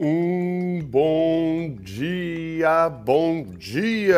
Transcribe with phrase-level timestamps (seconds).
[0.00, 4.14] Um bom dia, bom dia!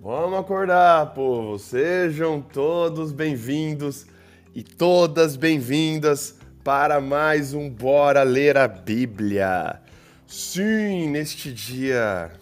[0.00, 1.58] Vamos acordar, povo!
[1.58, 4.06] Sejam todos bem-vindos
[4.54, 9.82] e todas bem-vindas para mais um Bora Ler a Bíblia.
[10.26, 12.32] Sim, neste dia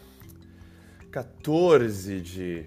[1.11, 2.67] 14 de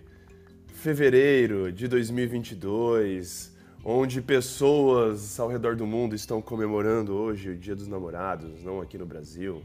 [0.73, 3.52] fevereiro de 2022
[3.83, 8.97] onde pessoas ao redor do mundo estão comemorando hoje o Dia dos Namorados, não aqui
[8.97, 9.61] no Brasil,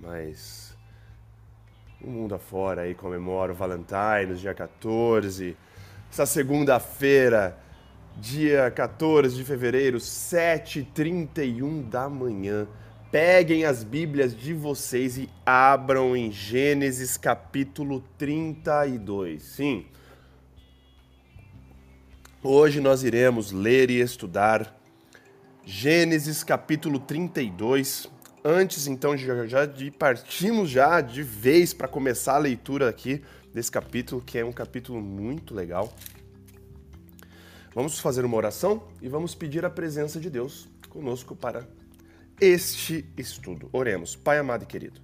[0.00, 0.76] mas
[2.00, 5.56] o mundo afora aí comemora o Valentine's, dia 14.
[6.10, 7.58] Essa segunda-feira,
[8.16, 12.68] dia 14 de fevereiro, 7h31 da manhã.
[13.10, 19.42] Peguem as Bíblias de vocês e abram em Gênesis capítulo 32.
[19.42, 19.86] Sim,
[22.46, 24.78] Hoje nós iremos ler e estudar
[25.64, 28.06] Gênesis capítulo 32.
[28.44, 33.22] Antes então de, já de partimos já de vez para começar a leitura aqui
[33.54, 35.90] desse capítulo, que é um capítulo muito legal.
[37.74, 41.66] Vamos fazer uma oração e vamos pedir a presença de Deus conosco para
[42.38, 43.70] este estudo.
[43.72, 44.16] Oremos.
[44.16, 45.00] Pai amado e querido,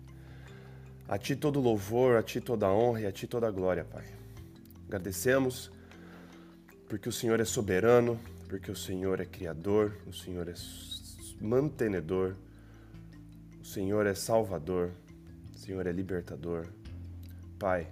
[1.08, 4.04] a Ti todo louvor, a Ti toda honra e a Ti toda glória, Pai.
[4.86, 5.70] Agradecemos
[6.90, 10.54] porque o Senhor é soberano, porque o Senhor é criador, o Senhor é
[11.40, 12.34] mantenedor,
[13.60, 14.90] o Senhor é salvador,
[15.54, 16.66] o Senhor é libertador.
[17.60, 17.86] Pai,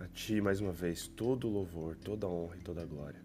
[0.00, 3.20] a Ti mais uma vez todo louvor, toda honra e toda glória.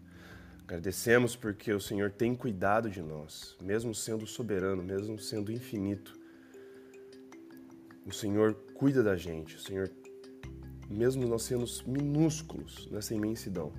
[0.64, 6.12] Agradecemos porque o Senhor tem cuidado de nós, mesmo sendo soberano, mesmo sendo infinito.
[8.04, 9.90] O Senhor cuida da gente, o Senhor,
[10.90, 13.72] mesmo nós sendo minúsculos nessa imensidão,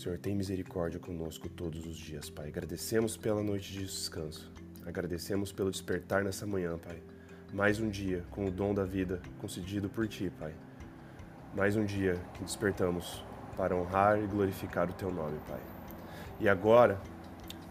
[0.00, 2.48] Senhor, tem misericórdia conosco todos os dias, Pai.
[2.48, 4.50] Agradecemos pela noite de descanso.
[4.86, 7.02] Agradecemos pelo despertar nessa manhã, Pai.
[7.52, 10.54] Mais um dia com o dom da vida concedido por Ti, Pai.
[11.54, 13.22] Mais um dia que despertamos
[13.58, 15.60] para honrar e glorificar o Teu nome, Pai.
[16.40, 16.98] E agora,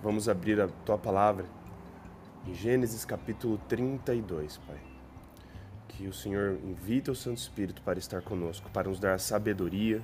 [0.04, 1.46] vamos abrir a Tua palavra
[2.46, 4.78] em Gênesis capítulo 32, Pai.
[5.88, 10.04] Que o Senhor invite o Santo Espírito para estar conosco, para nos dar sabedoria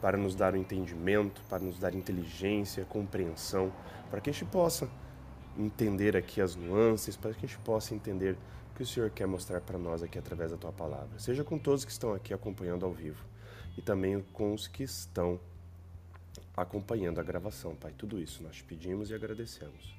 [0.00, 3.72] para nos dar o entendimento, para nos dar inteligência, compreensão,
[4.10, 4.88] para que a gente possa
[5.56, 8.36] entender aqui as nuances, para que a gente possa entender
[8.72, 11.18] o que o Senhor quer mostrar para nós aqui através da tua palavra.
[11.18, 13.24] Seja com todos que estão aqui acompanhando ao vivo
[13.76, 15.40] e também com os que estão
[16.56, 17.92] acompanhando a gravação, Pai.
[17.96, 19.94] Tudo isso nós te pedimos e agradecemos.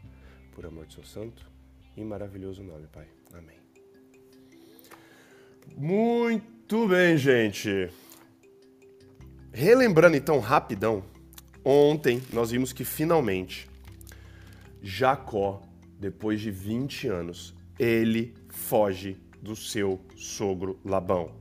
[0.53, 1.45] Por amor de seu santo
[1.97, 3.07] e maravilhoso nome, Pai.
[3.33, 3.57] Amém.
[5.75, 7.89] Muito bem, gente.
[9.57, 11.01] Relembrando então rapidão,
[11.63, 13.69] ontem nós vimos que finalmente
[14.83, 15.61] Jacó,
[15.97, 21.31] depois de 20 anos, ele foge do seu sogro Labão.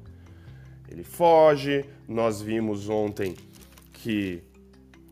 [0.89, 3.35] Ele foge, nós vimos ontem
[3.93, 4.45] que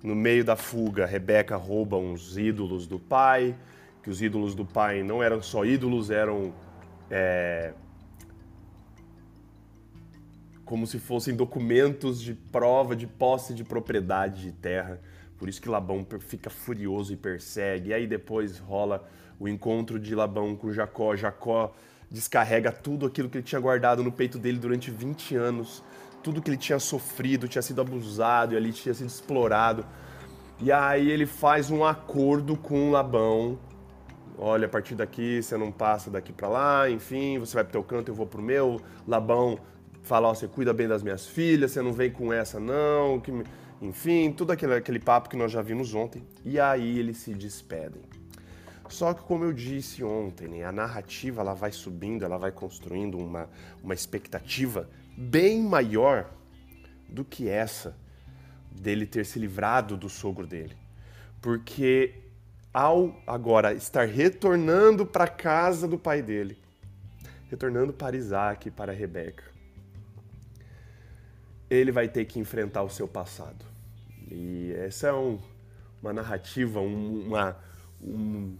[0.00, 3.56] no meio da fuga Rebeca rouba uns ídolos do pai,
[4.00, 6.54] que os ídolos do pai não eram só ídolos, eram
[7.10, 7.74] é,
[10.72, 15.02] como se fossem documentos de prova de posse de propriedade de terra.
[15.36, 17.90] Por isso que Labão fica furioso e persegue.
[17.90, 19.06] E aí depois rola
[19.38, 21.14] o encontro de Labão com Jacó.
[21.14, 21.74] Jacó
[22.10, 25.84] descarrega tudo aquilo que ele tinha guardado no peito dele durante 20 anos,
[26.22, 29.84] tudo que ele tinha sofrido, tinha sido abusado e ali tinha sido explorado.
[30.58, 33.58] E aí ele faz um acordo com Labão.
[34.38, 37.84] Olha, a partir daqui você não passa daqui para lá, enfim, você vai pro teu
[37.84, 38.80] canto, eu vou pro meu.
[39.06, 39.58] Labão
[40.02, 43.32] falar, ó, você cuida bem das minhas filhas, você não vem com essa não, que,
[43.80, 46.22] enfim, tudo aquele, aquele papo que nós já vimos ontem.
[46.44, 48.02] E aí eles se despedem.
[48.88, 53.16] Só que como eu disse ontem, né, a narrativa ela vai subindo, ela vai construindo
[53.16, 53.48] uma,
[53.82, 54.86] uma expectativa
[55.16, 56.30] bem maior
[57.08, 57.96] do que essa
[58.70, 60.76] dele ter se livrado do sogro dele.
[61.40, 62.14] Porque
[62.72, 66.58] ao agora estar retornando para a casa do pai dele,
[67.50, 69.51] retornando para Isaac e para Rebeca,
[71.72, 73.64] ele vai ter que enfrentar o seu passado.
[74.30, 75.38] E essa é um,
[76.02, 77.56] uma narrativa, um, uma,
[78.02, 78.56] um,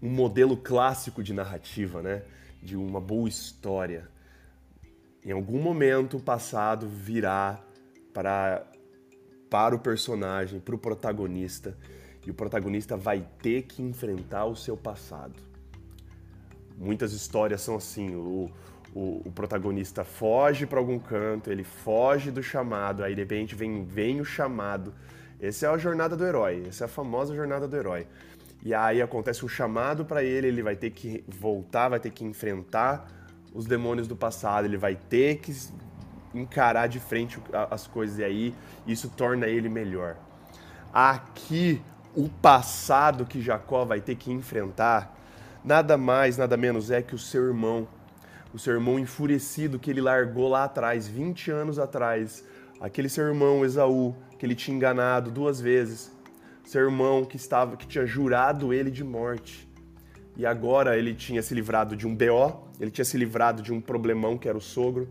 [0.00, 2.22] um modelo clássico de narrativa, né?
[2.62, 4.08] De uma boa história.
[5.24, 7.60] Em algum momento o passado virá
[8.14, 8.64] para,
[9.50, 11.76] para o personagem, para o protagonista,
[12.24, 15.34] e o protagonista vai ter que enfrentar o seu passado.
[16.78, 18.14] Muitas histórias são assim.
[18.14, 18.48] O,
[18.94, 23.84] o, o protagonista foge para algum canto, ele foge do chamado, aí de repente vem,
[23.84, 24.92] vem o chamado.
[25.40, 28.06] Essa é a jornada do herói, essa é a famosa jornada do herói.
[28.64, 32.24] E aí acontece um chamado para ele, ele vai ter que voltar, vai ter que
[32.24, 33.08] enfrentar
[33.52, 35.52] os demônios do passado, ele vai ter que
[36.32, 37.38] encarar de frente
[37.70, 38.54] as coisas e aí
[38.86, 40.16] isso torna ele melhor.
[40.92, 41.82] Aqui
[42.14, 45.16] o passado que Jacó vai ter que enfrentar
[45.64, 47.88] nada mais, nada menos é que o seu irmão,
[48.52, 52.44] o seu irmão enfurecido que ele largou lá atrás, 20 anos atrás,
[52.80, 56.12] aquele seu irmão Esaú, que ele tinha enganado duas vezes,
[56.64, 59.68] seu irmão que estava que tinha jurado ele de morte.
[60.36, 63.80] E agora ele tinha se livrado de um BO, ele tinha se livrado de um
[63.80, 65.08] problemão que era o sogro,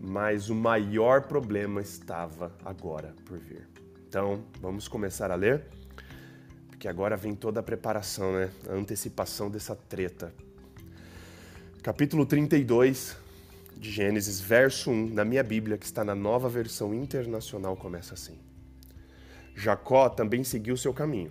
[0.00, 3.66] mas o maior problema estava agora por vir.
[4.08, 5.64] Então, vamos começar a ler,
[6.68, 8.50] porque agora vem toda a preparação, né?
[8.68, 10.32] A antecipação dessa treta.
[11.82, 13.16] Capítulo 32
[13.76, 18.36] de Gênesis, verso 1, na minha Bíblia, que está na nova versão internacional, começa assim.
[19.54, 21.30] Jacó também seguiu seu caminho.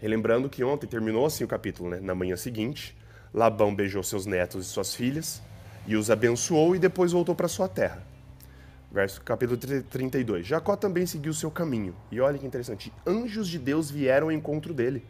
[0.00, 1.98] Relembrando que ontem terminou assim o capítulo, né?
[1.98, 2.96] Na manhã seguinte,
[3.34, 5.42] Labão beijou seus netos e suas filhas
[5.84, 8.06] e os abençoou e depois voltou para sua terra.
[8.90, 10.46] Verso capítulo 32.
[10.46, 11.92] Jacó também seguiu seu caminho.
[12.10, 15.02] E olha que interessante, anjos de Deus vieram ao encontro dele.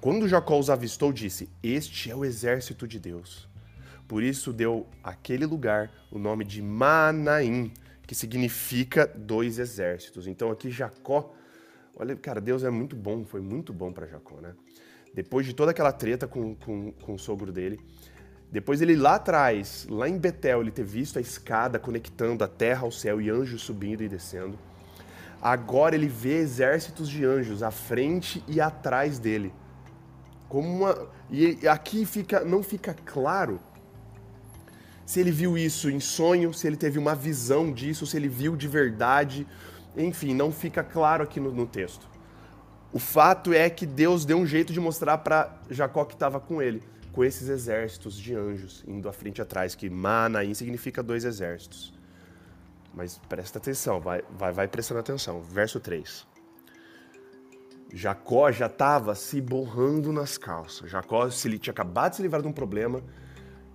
[0.00, 3.48] Quando Jacó os avistou, disse: Este é o exército de Deus.
[4.08, 7.72] Por isso deu aquele lugar o nome de Manaim,
[8.06, 10.26] que significa dois exércitos.
[10.26, 11.32] Então aqui Jacó,
[11.96, 14.54] olha, cara, Deus é muito bom, foi muito bom para Jacó, né?
[15.14, 17.78] Depois de toda aquela treta com, com, com o sogro dele,
[18.50, 22.82] depois ele lá atrás, lá em Betel, ele ter visto a escada conectando a terra
[22.82, 24.58] ao céu e anjos subindo e descendo.
[25.40, 29.52] Agora ele vê exércitos de anjos à frente e atrás dele.
[30.50, 33.60] Como uma e aqui fica não fica claro
[35.06, 38.56] se ele viu isso em sonho, se ele teve uma visão disso, se ele viu
[38.56, 39.46] de verdade.
[39.96, 42.08] Enfim, não fica claro aqui no, no texto.
[42.92, 46.60] O fato é que Deus deu um jeito de mostrar para Jacó que estava com
[46.60, 46.82] ele,
[47.12, 51.92] com esses exércitos de anjos indo à frente e atrás, que Manaim significa dois exércitos.
[52.92, 55.40] Mas presta atenção, vai, vai, vai prestando atenção.
[55.42, 56.26] Verso 3.
[57.92, 60.90] Jacó já estava se borrando nas calças.
[60.90, 63.02] Jacó se ele tinha acabado de se livrar de um problema,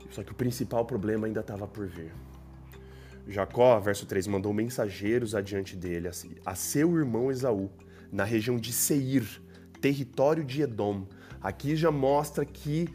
[0.09, 2.13] só que o principal problema ainda estava por vir.
[3.27, 6.09] Jacó, verso 3, mandou mensageiros adiante dele,
[6.45, 7.71] a seu irmão Esaú,
[8.12, 9.41] na região de Seir,
[9.81, 11.07] território de Edom.
[11.41, 12.88] Aqui já mostra que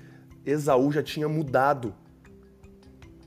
[0.46, 1.94] Esaú já tinha mudado.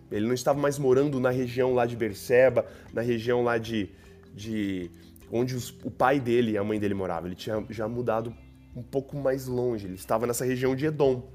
[0.10, 3.90] Ele não estava mais morando na região lá de Berseba, na região lá de,
[4.34, 4.90] de
[5.32, 7.28] onde os, o pai dele e a mãe dele moravam.
[7.28, 8.34] Ele tinha já mudado
[8.76, 9.86] um pouco mais longe.
[9.86, 11.30] Ele estava nessa região de Edom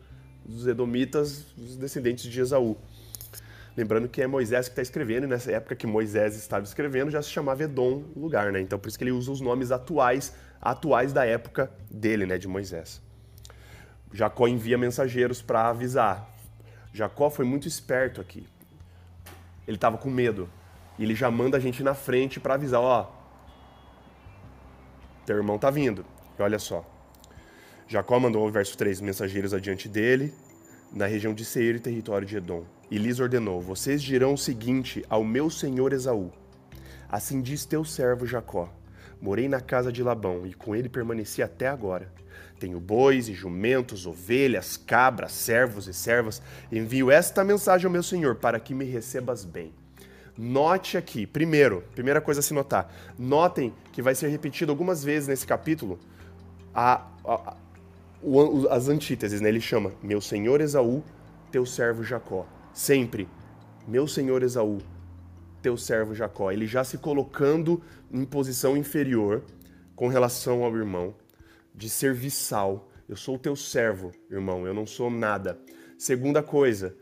[0.45, 2.77] dos Edomitas, os descendentes de Esaú.
[3.77, 7.23] Lembrando que é Moisés que está escrevendo, e nessa época que Moisés estava escrevendo já
[7.23, 8.61] se chamava Edom o lugar, né?
[8.61, 12.49] Então por isso que ele usa os nomes atuais, atuais da época dele, né, de
[12.49, 13.01] Moisés.
[14.13, 16.29] Jacó envia mensageiros para avisar.
[16.93, 18.47] Jacó foi muito esperto aqui.
[19.67, 20.49] Ele estava com medo.
[20.99, 23.13] E ele já manda a gente na frente para avisar, ó,
[25.29, 26.07] teu irmão tá vindo.
[26.39, 26.83] E olha só,
[27.87, 30.33] Jacó mandou, verso 3, mensageiros adiante dele,
[30.91, 35.05] na região de Seir e território de Edom, e lhes ordenou: Vocês dirão o seguinte
[35.07, 36.33] ao meu senhor Esaú:
[37.11, 38.73] Assim diz teu servo Jacó:
[39.21, 42.11] Morei na casa de Labão e com ele permaneci até agora.
[42.59, 46.41] Tenho bois e jumentos, ovelhas, cabras, servos e servas.
[46.73, 49.75] Envio esta mensagem ao meu senhor para que me recebas bem.
[50.41, 52.95] Note aqui, primeiro, primeira coisa a se notar.
[53.19, 55.99] Notem que vai ser repetido algumas vezes nesse capítulo
[56.73, 57.57] a, a,
[58.23, 59.49] o, as antíteses, né?
[59.49, 61.03] Ele chama meu senhor Esaú,
[61.51, 62.47] teu servo Jacó.
[62.73, 63.29] Sempre,
[63.89, 64.79] meu senhor Esaú,
[65.61, 66.53] teu servo Jacó.
[66.53, 69.43] Ele já se colocando em posição inferior
[69.97, 71.17] com relação ao irmão,
[71.75, 72.89] de serviçal.
[73.09, 75.59] Eu sou o teu servo, irmão, eu não sou nada.
[75.99, 76.95] Segunda coisa,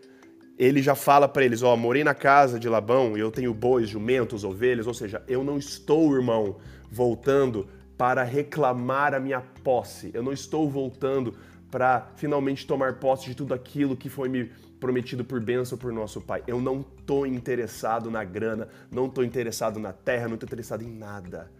[0.58, 3.52] ele já fala para eles: Ó, oh, morei na casa de Labão e eu tenho
[3.52, 6.56] bois, jumentos, ovelhas, ou seja, eu não estou, irmão,
[6.90, 10.10] voltando para reclamar a minha posse.
[10.12, 11.34] Eu não estou voltando
[11.70, 16.20] para finalmente tomar posse de tudo aquilo que foi me prometido por bênção por nosso
[16.20, 16.42] Pai.
[16.46, 20.90] Eu não estou interessado na grana, não estou interessado na terra, não estou interessado em
[20.90, 21.50] nada.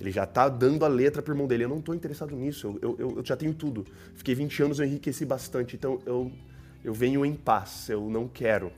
[0.00, 1.64] Ele já está dando a letra para o irmão dele.
[1.64, 3.84] Eu não estou interessado nisso, eu, eu, eu, já tenho tudo.
[4.14, 6.30] Fiquei 20 anos, eu enriqueci bastante, então eu,
[6.84, 8.72] eu venho em paz, eu não quero.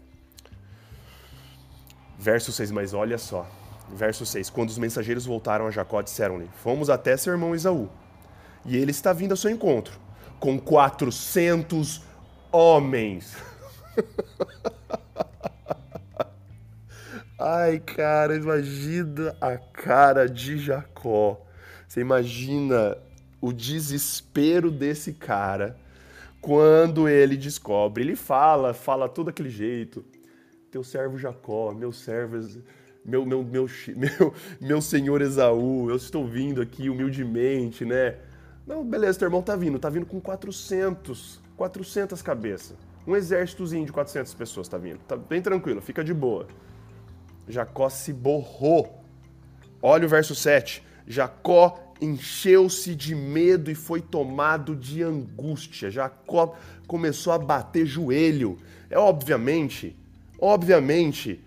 [2.18, 3.46] Verso 6, mas olha só,
[3.92, 7.88] Verso 6: Quando os mensageiros voltaram a Jacó, disseram-lhe: Fomos até seu irmão Esaú,
[8.64, 9.98] e ele está vindo ao seu encontro,
[10.38, 12.02] com 400
[12.52, 13.36] homens.
[17.38, 21.40] Ai, cara, imagina a cara de Jacó.
[21.88, 22.96] Você imagina
[23.40, 25.76] o desespero desse cara
[26.40, 28.02] quando ele descobre.
[28.02, 30.04] Ele fala, fala todo aquele jeito.
[30.70, 32.36] Teu servo Jacó, meu servo,
[33.04, 33.66] meu, meu, meu,
[33.96, 38.16] meu, meu senhor Esaú, eu estou vindo aqui humildemente, né?
[38.66, 42.76] Não, beleza, teu irmão tá vindo, tá vindo com 400, 400 cabeças.
[43.06, 44.98] Um exércitozinho de 400 pessoas tá vindo.
[45.00, 46.46] Tá bem tranquilo, fica de boa.
[47.48, 49.02] Jacó se borrou.
[49.82, 50.84] Olha o verso 7.
[51.06, 55.90] Jacó encheu-se de medo e foi tomado de angústia.
[55.90, 58.58] Jacó começou a bater joelho.
[58.88, 59.96] É obviamente,
[60.38, 61.42] obviamente,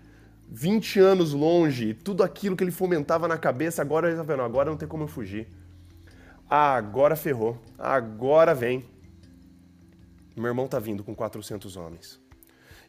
[0.50, 4.70] 20 anos longe, tudo aquilo que ele fomentava na cabeça, agora ele tá vendo, agora
[4.70, 5.48] não tem como eu fugir.
[6.48, 7.60] agora ferrou.
[7.78, 8.84] Agora vem.
[10.36, 12.20] Meu irmão tá vindo com 400 homens.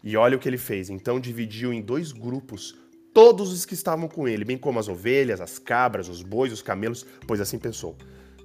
[0.04, 0.90] E olha o que ele fez.
[0.90, 2.76] Então dividiu em dois grupos
[3.16, 6.62] todos os que estavam com ele, bem como as ovelhas, as cabras, os bois, os
[6.62, 7.96] camelos, pois assim pensou: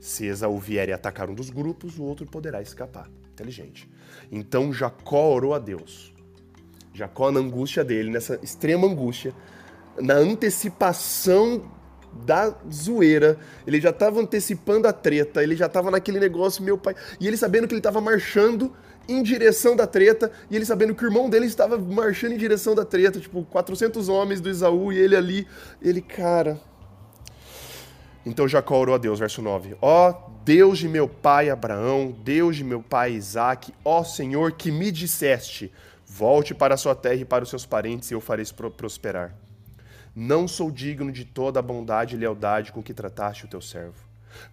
[0.01, 3.11] se Esaú vier e atacar um dos grupos, o outro poderá escapar.
[3.33, 3.91] Inteligente.
[4.31, 6.15] Então Jacó orou a Deus.
[6.95, 9.35] Jacó, na angústia dele, nessa extrema angústia,
[10.01, 11.69] na antecipação
[12.25, 16.95] da zoeira, ele já estava antecipando a treta, ele já estava naquele negócio, meu pai.
[17.19, 18.73] E ele sabendo que ele estava marchando
[19.11, 22.75] em direção da treta, e ele sabendo que o irmão dele estava marchando em direção
[22.75, 25.47] da treta, tipo, 400 homens do Isaú e ele ali,
[25.83, 26.61] ele, cara.
[28.25, 30.13] Então Jacó orou a Deus, verso 9: Ó
[30.45, 35.73] Deus de meu pai Abraão, Deus de meu pai Isaque, ó Senhor que me disseste:
[36.07, 38.45] volte para a sua terra e para os seus parentes e eu farei
[38.77, 39.35] prosperar.
[40.15, 44.05] Não sou digno de toda a bondade e lealdade com que trataste o teu servo.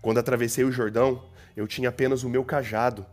[0.02, 1.24] Quando atravessei o Jordão,
[1.56, 3.06] eu tinha apenas o meu cajado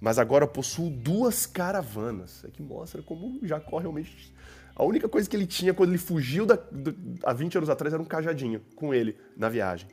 [0.00, 2.42] mas agora possuo duas caravanas.
[2.44, 4.34] É que mostra como Jacó realmente.
[4.74, 7.92] A única coisa que ele tinha quando ele fugiu da, do, há 20 anos atrás
[7.92, 9.88] era um cajadinho com ele na viagem.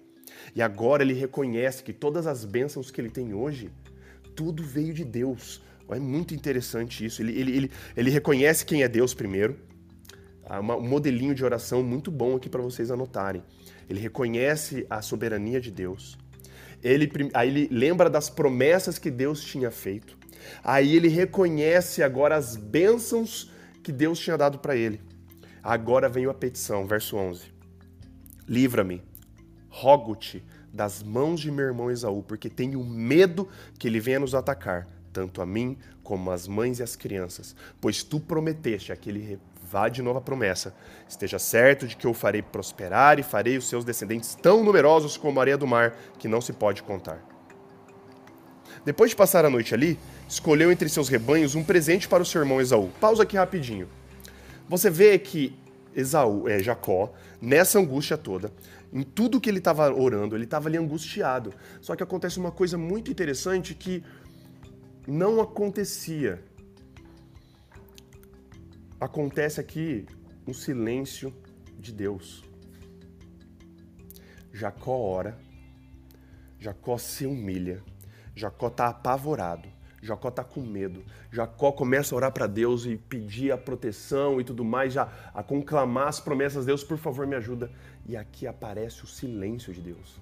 [0.55, 3.69] E agora ele reconhece que todas as bênçãos que ele tem hoje,
[4.33, 5.61] tudo veio de Deus.
[5.89, 7.21] É muito interessante isso.
[7.21, 9.59] Ele, ele, ele, ele reconhece quem é Deus primeiro.
[10.45, 13.43] Há um modelinho de oração muito bom aqui para vocês anotarem.
[13.89, 16.17] Ele reconhece a soberania de Deus
[16.83, 20.17] ele, aí ele lembra das promessas que Deus tinha feito.
[20.63, 23.51] Aí ele reconhece agora as bênçãos
[23.83, 25.01] que Deus tinha dado para ele.
[25.63, 27.45] Agora vem a petição, verso 11.
[28.47, 29.03] Livra-me,
[29.69, 34.87] rogo-te das mãos de meu irmão Esaú, porque tenho medo que ele venha nos atacar,
[35.11, 39.39] tanto a mim como as mães e as crianças, pois tu prometeste aquele
[39.69, 40.73] Vá de novo a promessa.
[41.09, 45.39] Esteja certo de que eu farei prosperar e farei os seus descendentes tão numerosos como
[45.39, 47.21] a areia do mar, que não se pode contar.
[48.85, 52.39] Depois de passar a noite ali, escolheu entre seus rebanhos um presente para o seu
[52.39, 52.89] irmão Esaú.
[53.01, 53.89] Pausa aqui rapidinho.
[54.69, 55.59] Você vê que
[55.93, 58.53] Esaú, é, Jacó, nessa angústia toda,
[58.93, 61.53] em tudo que ele estava orando, ele estava ali angustiado.
[61.81, 64.01] Só que acontece uma coisa muito interessante que
[65.05, 66.41] não acontecia
[68.99, 70.05] acontece aqui
[70.47, 71.33] um silêncio
[71.77, 72.43] de Deus.
[74.51, 75.37] Jacó ora,
[76.59, 77.83] Jacó se humilha,
[78.35, 79.69] Jacó está apavorado,
[80.01, 84.43] Jacó está com medo, Jacó começa a orar para Deus e pedir a proteção e
[84.43, 87.71] tudo mais, já a conclamar as promessas de Deus, por favor me ajuda.
[88.05, 90.19] E aqui aparece o silêncio de Deus.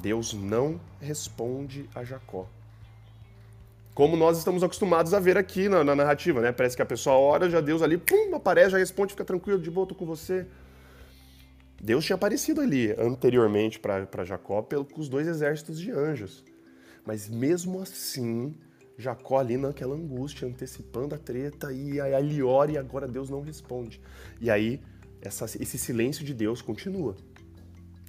[0.00, 2.48] Deus não responde a Jacó
[3.98, 6.52] como nós estamos acostumados a ver aqui na, na, narrativa, né?
[6.52, 9.72] Parece que a pessoa ora, já Deus ali, pum, aparece, já responde, fica tranquilo, de
[9.72, 10.46] boa, tô com você.
[11.82, 16.44] Deus tinha aparecido ali anteriormente para Jacó com os dois exércitos de anjos.
[17.04, 18.54] Mas mesmo assim,
[18.96, 23.40] Jacó ali naquela angústia, antecipando a treta, e aí ele ora e agora Deus não
[23.40, 24.00] responde.
[24.40, 24.80] E aí
[25.20, 27.16] essa, esse silêncio de Deus continua.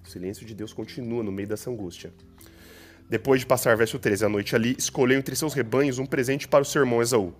[0.05, 2.13] O silêncio de Deus continua no meio dessa angústia.
[3.09, 6.61] Depois de passar, verso 13, a noite ali, escolheu entre seus rebanhos um presente para
[6.61, 7.33] o seu irmão Esaú.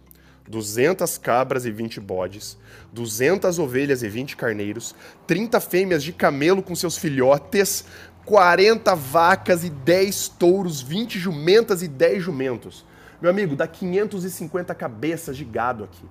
[0.48, 2.58] duzentas cabras e vinte bodes,
[2.92, 4.96] duzentas ovelhas e vinte carneiros,
[5.28, 7.86] trinta fêmeas de camelo com seus filhotes,
[8.26, 12.84] quarenta vacas e dez touros, vinte jumentas e dez jumentos.
[13.22, 16.06] Meu amigo, dá 550 cabeças de gado aqui.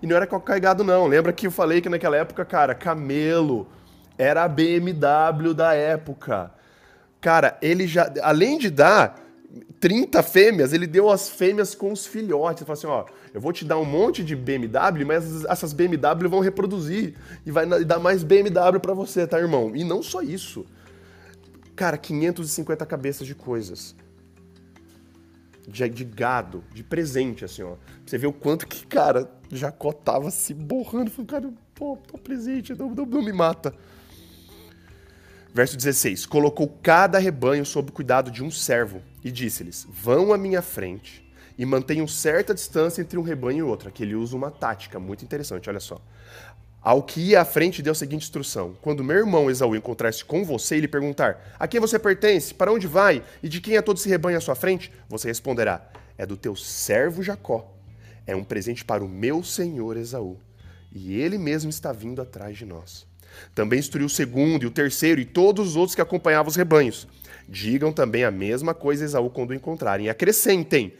[0.00, 3.66] E não era qualquer gado não, lembra que eu falei que naquela época, cara, camelo
[4.16, 6.52] era a BMW da época.
[7.20, 9.20] Cara, ele já, além de dar
[9.78, 12.62] 30 fêmeas, ele deu as fêmeas com os filhotes.
[12.62, 16.28] Ele falou assim: ó, eu vou te dar um monte de BMW, mas essas BMW
[16.28, 19.74] vão reproduzir e vai dar mais BMW para você, tá, irmão?
[19.74, 20.64] E não só isso.
[21.74, 23.94] Cara, 550 cabeças de coisas.
[25.66, 27.74] De, de gado, de presente, assim, ó.
[27.76, 31.10] Pra você ver o quanto que, cara, Jacó tava se borrando.
[31.10, 33.74] Falando, cara, pô, pô presente, não, não, não me mata.
[35.52, 40.62] Verso 16: Colocou cada rebanho sob cuidado de um servo e disse-lhes: Vão à minha
[40.62, 41.28] frente
[41.58, 43.88] e mantenham certa distância entre um rebanho e outro.
[43.88, 46.00] Aqui ele usa uma tática muito interessante, olha só.
[46.80, 50.44] Ao que ia à frente, deu a seguinte instrução: Quando meu irmão Esaú encontrar-se com
[50.44, 53.82] você e lhe perguntar a quem você pertence, para onde vai e de quem é
[53.82, 57.76] todo esse rebanho à sua frente, você responderá: É do teu servo Jacó.
[58.24, 60.38] É um presente para o meu senhor Esaú.
[60.92, 63.09] E ele mesmo está vindo atrás de nós.
[63.54, 67.06] Também instruiu o segundo e o terceiro e todos os outros que acompanhavam os rebanhos.
[67.48, 70.08] Digam também a mesma coisa a Esaú quando o encontrarem.
[70.08, 70.94] Acrescentem: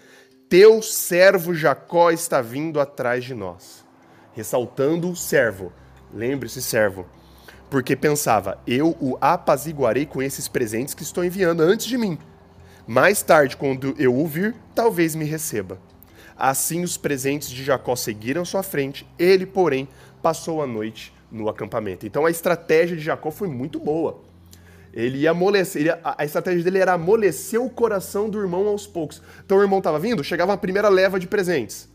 [0.49, 3.89] Teu servo Jacó está vindo atrás de nós
[4.33, 5.73] ressaltando o servo.
[6.13, 7.07] Lembre-se, servo.
[7.69, 12.19] Porque pensava, eu o apaziguarei com esses presentes que estou enviando antes de mim.
[12.87, 15.79] Mais tarde, quando eu o vir, talvez me receba.
[16.37, 19.87] Assim os presentes de Jacó seguiram sua frente, ele, porém,
[20.23, 22.07] passou a noite no acampamento.
[22.07, 24.21] Então a estratégia de Jacó foi muito boa.
[24.93, 28.87] Ele ia amolecer, ele, a, a estratégia dele era amolecer o coração do irmão aos
[28.87, 29.23] poucos.
[29.45, 31.89] Então o irmão estava vindo, chegava a primeira leva de presentes.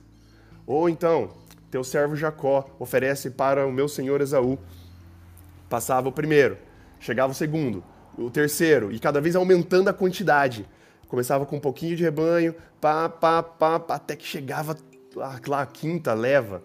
[0.65, 1.29] Ou então,
[1.69, 4.57] teu servo Jacó oferece para o meu senhor Esaú.
[5.69, 6.57] Passava o primeiro,
[6.99, 7.83] chegava o segundo,
[8.17, 10.65] o terceiro, e cada vez aumentando a quantidade.
[11.07, 14.77] Começava com um pouquinho de rebanho, pá, pá, pá, pá até que chegava
[15.45, 16.63] lá a quinta leva.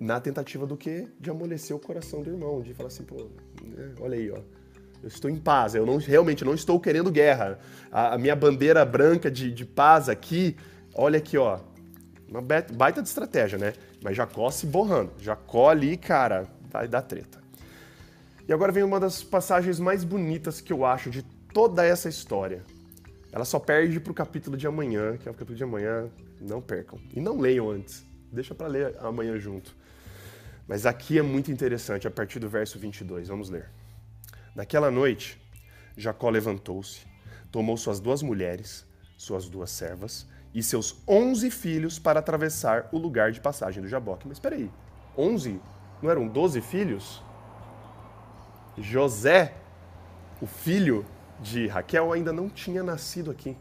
[0.00, 1.08] Na tentativa do quê?
[1.18, 3.28] De amolecer o coração do irmão, de falar assim, pô,
[3.62, 4.38] né, olha aí, ó.
[5.02, 7.58] Eu estou em paz, eu não, realmente não estou querendo guerra.
[7.90, 10.56] A, a minha bandeira branca de, de paz aqui,
[10.94, 11.60] olha aqui, ó,
[12.28, 13.72] uma baita de estratégia, né?
[14.02, 15.12] Mas Jacó se borrando.
[15.18, 17.38] Jacó ali, cara, vai dar treta.
[18.46, 22.62] E agora vem uma das passagens mais bonitas que eu acho de toda essa história.
[23.32, 26.08] Ela só perde pro capítulo de amanhã, que é o capítulo de amanhã.
[26.40, 26.98] Não percam.
[27.14, 28.04] E não leiam antes.
[28.32, 29.76] Deixa para ler amanhã junto.
[30.68, 33.28] Mas aqui é muito interessante, a partir do verso 22.
[33.28, 33.70] Vamos ler.
[34.54, 35.40] Naquela noite,
[35.96, 37.00] Jacó levantou-se,
[37.50, 43.32] tomou suas duas mulheres, suas duas servas, e seus onze filhos para atravessar o lugar
[43.32, 44.28] de passagem do Jaboque.
[44.28, 44.70] Mas espera aí,
[45.16, 45.58] onze?
[46.02, 47.22] Não eram doze filhos?
[48.76, 49.54] José,
[50.40, 51.04] o filho
[51.40, 53.56] de Raquel, ainda não tinha nascido aqui.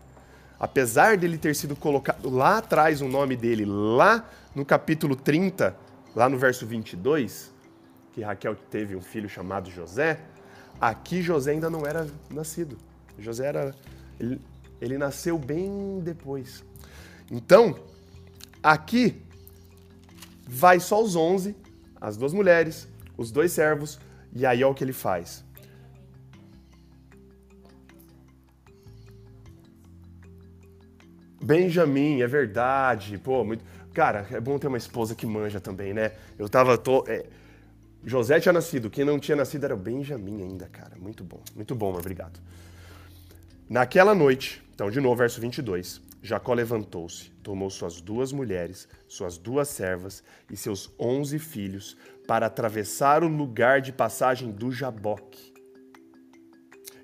[0.60, 5.87] Apesar dele ter sido colocado lá atrás o nome dele, lá no capítulo 30,
[6.17, 7.53] lá no verso 22,
[8.12, 10.19] que Raquel teve um filho chamado José,
[10.82, 12.75] aqui José ainda não era nascido.
[13.19, 13.75] José era.
[14.19, 14.41] Ele,
[14.82, 16.65] ele nasceu bem depois.
[17.30, 17.80] Então,
[18.63, 19.21] aqui
[20.47, 21.56] vai só os 11,
[22.01, 23.99] as duas mulheres, os dois servos,
[24.34, 25.45] e aí é o que ele faz.
[31.43, 33.19] Benjamin, é verdade.
[33.19, 33.63] Pô, muito.
[33.97, 36.12] Cara, é bom ter uma esposa que manja também, né?
[36.38, 36.77] Eu tava.
[36.77, 37.25] Tô, é...
[38.05, 40.95] José tinha nascido, quem não tinha nascido era o Benjamin ainda, cara.
[40.99, 42.39] Muito bom, muito bom, obrigado.
[43.67, 45.99] Naquela noite, então, de novo, verso 22.
[46.21, 53.23] Jacó levantou-se, tomou suas duas mulheres, suas duas servas e seus onze filhos para atravessar
[53.23, 55.55] o lugar de passagem do Jaboque.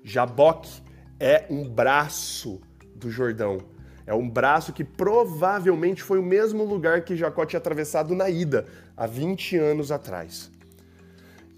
[0.04, 0.80] Jaboque
[1.18, 2.60] é um braço
[2.94, 3.73] do Jordão.
[4.06, 8.66] É um braço que provavelmente foi o mesmo lugar que Jacó tinha atravessado na ida,
[8.96, 10.50] há 20 anos atrás.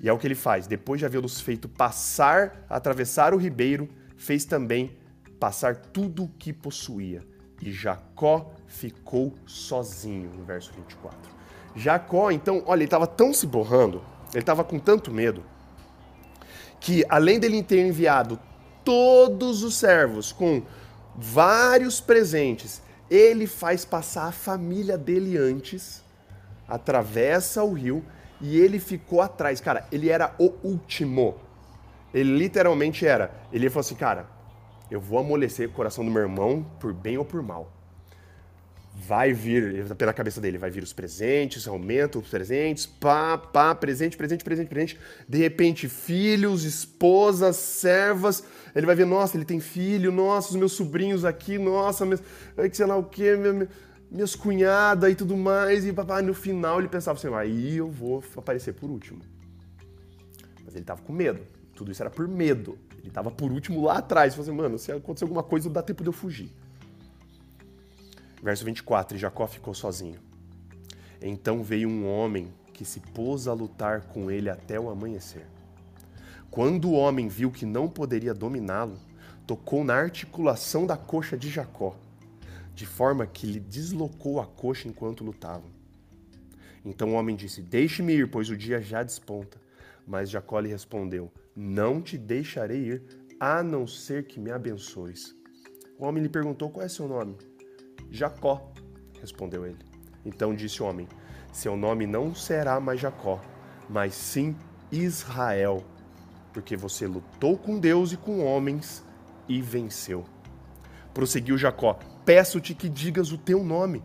[0.01, 0.67] E é o que ele faz.
[0.67, 4.97] Depois de havê-los feito passar, atravessar o ribeiro, fez também
[5.41, 7.23] passar tudo o que possuía
[7.63, 11.19] e Jacó ficou sozinho, no verso 24.
[11.75, 15.43] Jacó, então, olha, ele estava tão se borrando, ele estava com tanto medo,
[16.81, 18.39] que além dele ter enviado
[18.85, 20.63] todos os servos com
[21.17, 26.03] vários presentes, ele faz passar a família dele antes,
[26.69, 28.05] atravessa o rio
[28.41, 29.61] e ele ficou atrás.
[29.61, 31.37] Cara, ele era o último.
[32.13, 33.31] Ele literalmente era.
[33.53, 34.27] Ele falou assim, cara,
[34.91, 37.76] eu vou amolecer o coração do meu irmão por bem ou por mal.
[38.99, 44.17] Vai vir, pela cabeça dele, vai vir os presentes, aumenta os presentes, pá, pá, presente,
[44.17, 44.99] presente, presente, presente.
[45.29, 48.43] De repente, filhos, esposas, servas.
[48.75, 52.23] Ele vai ver, nossa, ele tem filho, nossa, os meus sobrinhos aqui, nossa, meus,
[52.73, 53.69] sei lá o quê, minha,
[54.11, 55.85] minhas cunhadas e tudo mais.
[55.85, 59.21] E papai, no final ele pensava assim, aí eu vou aparecer por último.
[60.65, 61.41] Mas ele tava com medo.
[61.75, 62.79] Tudo isso era por medo.
[62.99, 64.35] Ele tava por último lá atrás.
[64.35, 66.51] Falei assim, mano, se acontecer alguma coisa, não dá tempo de eu fugir.
[68.43, 70.21] Verso 24: E Jacó ficou sozinho.
[71.21, 75.47] Então veio um homem que se pôs a lutar com ele até o amanhecer.
[76.51, 78.99] Quando o homem viu que não poderia dominá-lo,
[79.47, 81.97] tocou na articulação da coxa de Jacó,
[82.75, 85.71] de forma que lhe deslocou a coxa enquanto lutavam.
[86.85, 89.61] Então o homem disse: Deixe-me ir, pois o dia já desponta.
[90.07, 93.03] Mas Jacó lhe respondeu: Não te deixarei ir,
[93.41, 95.35] a não ser que me abençoes.
[95.99, 97.37] O homem lhe perguntou: Qual é seu nome?
[98.11, 98.73] Jacó,
[99.21, 99.79] respondeu ele.
[100.25, 101.09] Então disse o homem:
[101.53, 103.41] Seu nome não será mais Jacó,
[103.89, 104.57] mas sim
[104.91, 105.85] Israel,
[106.53, 109.05] porque você lutou com Deus e com homens
[109.49, 110.25] e venceu.
[111.13, 114.03] Prosseguiu Jacó: Peço-te que digas o teu nome.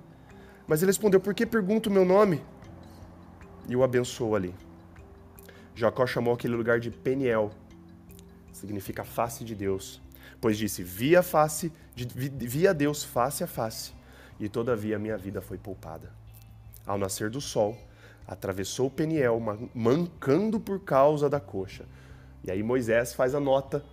[0.68, 2.42] Mas ele respondeu: Por que pergunta o meu nome?
[3.68, 4.54] E o abençoou ali.
[5.76, 7.52] Jacó chamou aquele lugar de Peniel,
[8.52, 10.01] significa face de Deus,
[10.42, 13.94] pois disse: Vi a face, vi a Deus face a face,
[14.40, 16.12] e todavia minha vida foi poupada.
[16.86, 17.78] Ao nascer do sol,
[18.28, 19.40] atravessou Peniel,
[19.74, 21.86] mancando por causa da coxa.
[22.44, 23.86] E aí Moisés faz a nota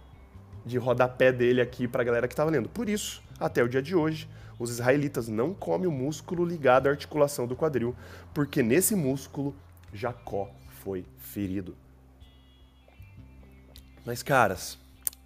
[0.65, 2.69] de rodapé dele aqui para a galera que estava lendo.
[2.69, 6.91] Por isso, até o dia de hoje, os israelitas não comem o músculo ligado à
[6.91, 7.95] articulação do quadril,
[8.33, 9.55] porque nesse músculo
[9.93, 10.51] Jacó
[10.83, 11.77] foi ferido.
[14.05, 14.79] Mas, caras,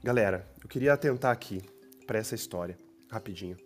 [0.03, 1.61] galera, eu queria atentar aqui
[2.07, 2.79] para essa história,
[3.11, 3.57] rapidinho,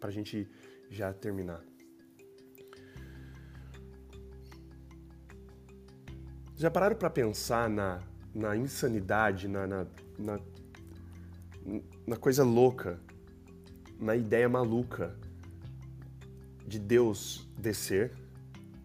[0.00, 0.48] para a gente
[0.90, 1.62] já terminar.
[6.56, 8.02] Já pararam para pensar na,
[8.34, 9.86] na insanidade, na, na,
[10.18, 10.40] na,
[12.06, 13.00] na coisa louca
[14.00, 15.14] na ideia maluca
[16.66, 18.12] de Deus descer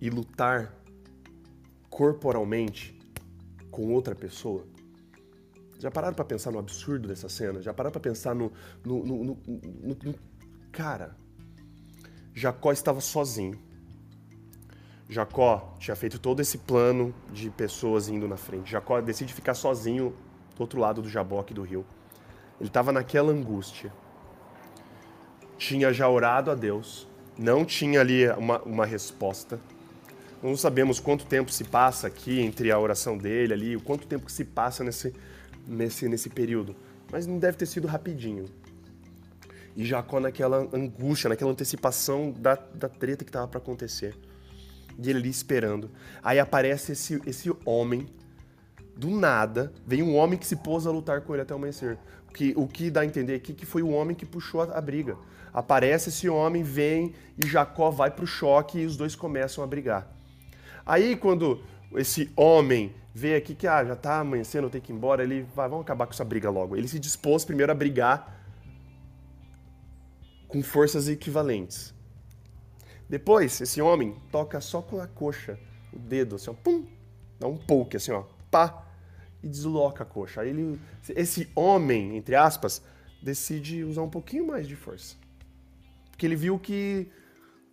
[0.02, 0.76] e lutar
[1.90, 3.00] corporalmente
[3.72, 4.68] com outra pessoa?
[5.80, 7.62] Já pararam para pensar no absurdo dessa cena?
[7.62, 8.52] Já pararam para pensar no,
[8.84, 9.38] no, no,
[10.04, 10.16] no,
[10.72, 11.16] Cara,
[12.34, 13.60] Jacó estava sozinho.
[15.08, 18.72] Jacó tinha feito todo esse plano de pessoas indo na frente.
[18.72, 20.16] Jacó decide ficar sozinho
[20.56, 21.86] do outro lado do Jaboque do rio.
[22.60, 23.92] Ele estava naquela angústia
[25.58, 27.08] tinha já orado a Deus,
[27.38, 29.60] não tinha ali uma, uma resposta.
[30.42, 34.26] Não sabemos quanto tempo se passa aqui entre a oração dele ali, o quanto tempo
[34.26, 35.14] que se passa nesse,
[35.68, 36.76] nesse, nesse período.
[37.12, 38.46] Mas não deve ter sido rapidinho.
[39.76, 44.16] E Jacó naquela angústia, naquela antecipação da, da treta que estava para acontecer.
[44.98, 45.92] E ele ali esperando.
[46.24, 48.08] Aí aparece esse, esse homem,
[48.96, 51.98] do nada, vem um homem que se pôs a lutar com ele até o amanhecer.
[52.30, 54.78] O que, o que dá a entender aqui que foi o homem que puxou a,
[54.78, 55.18] a briga
[55.56, 59.68] aparece esse homem, vem e Jacó vai para o choque e os dois começam a
[59.68, 60.06] brigar.
[60.86, 64.96] Aí quando esse homem vê aqui que ah, já está amanhecendo, eu tenho que ir
[64.96, 66.76] embora, ele vai, vamos acabar com essa briga logo.
[66.76, 68.46] Ele se dispôs primeiro a brigar
[70.50, 71.94] com forças equivalentes.
[73.08, 75.58] Depois, esse homem toca só com a coxa,
[75.94, 76.86] o dedo, assim, ó, pum,
[77.40, 78.86] dá um poke, assim, ó, pá,
[79.42, 80.42] e desloca a coxa.
[80.42, 80.78] Aí ele,
[81.16, 82.82] esse homem, entre aspas,
[83.22, 85.16] decide usar um pouquinho mais de força.
[86.12, 87.10] Porque ele viu que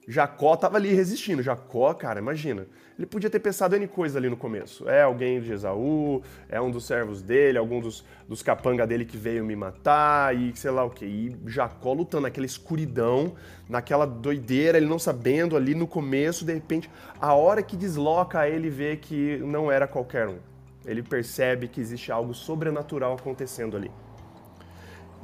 [0.06, 1.42] Jacó estava ali resistindo.
[1.42, 2.66] Jacó, cara, imagina.
[2.98, 4.88] Ele podia ter pensado em coisa ali no começo.
[4.88, 9.16] É alguém de Esaú, é um dos servos dele, algum dos, dos capanga dele que
[9.16, 11.04] veio me matar e sei lá o que.
[11.04, 13.34] E Jacó lutando naquela escuridão,
[13.68, 18.68] naquela doideira, ele não sabendo ali no começo, de repente, a hora que desloca ele
[18.68, 20.38] vê que não era qualquer um.
[20.84, 23.90] Ele percebe que existe algo sobrenatural acontecendo ali.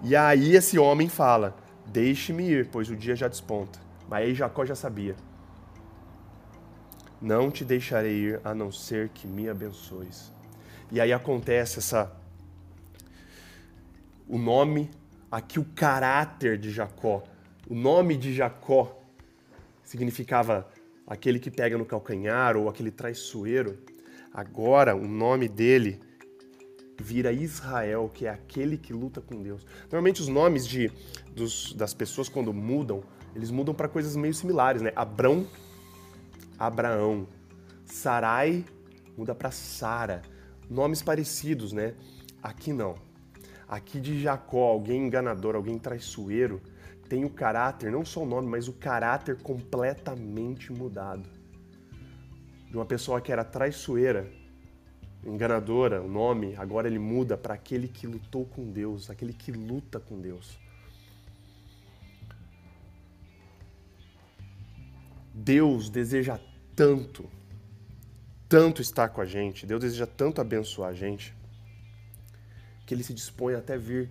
[0.04, 3.87] E aí esse homem fala: Deixe-me ir, pois o dia já desponta.
[4.08, 5.14] Mas aí Jacó já sabia.
[7.20, 10.32] Não te deixarei ir a não ser que me abençoes.
[10.90, 12.10] E aí acontece essa.
[14.26, 14.90] O nome,
[15.30, 17.22] aqui o caráter de Jacó.
[17.68, 18.98] O nome de Jacó
[19.82, 20.68] significava
[21.06, 23.78] aquele que pega no calcanhar ou aquele traiçoeiro.
[24.32, 26.00] Agora o nome dele
[27.00, 29.66] vira Israel, que é aquele que luta com Deus.
[29.82, 30.90] Normalmente os nomes de,
[31.34, 33.02] dos, das pessoas quando mudam,
[33.38, 34.92] eles mudam para coisas meio similares, né?
[34.96, 35.46] Abrão,
[36.58, 37.28] Abraão.
[37.84, 38.64] Sarai
[39.16, 40.22] muda para Sara.
[40.68, 41.94] Nomes parecidos, né?
[42.42, 42.96] Aqui não.
[43.68, 46.60] Aqui de Jacó, alguém enganador, alguém traiçoeiro,
[47.08, 51.28] tem o caráter, não só o nome, mas o caráter completamente mudado.
[52.68, 54.28] De uma pessoa que era traiçoeira,
[55.24, 60.00] enganadora, o nome, agora ele muda para aquele que lutou com Deus, aquele que luta
[60.00, 60.58] com Deus.
[65.38, 66.38] Deus deseja
[66.74, 67.28] tanto,
[68.48, 71.34] tanto estar com a gente, Deus deseja tanto abençoar a gente,
[72.86, 74.10] que ele se dispõe até vir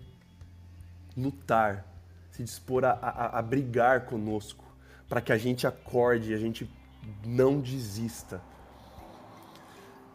[1.15, 1.85] lutar,
[2.31, 4.63] se dispor a, a, a brigar conosco,
[5.09, 6.69] para que a gente acorde e a gente
[7.25, 8.41] não desista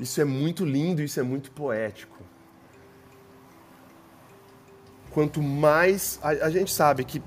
[0.02, 2.18] isso é muito lindo, isso é muito poético.
[5.12, 7.22] Quanto mais a, a gente sabe que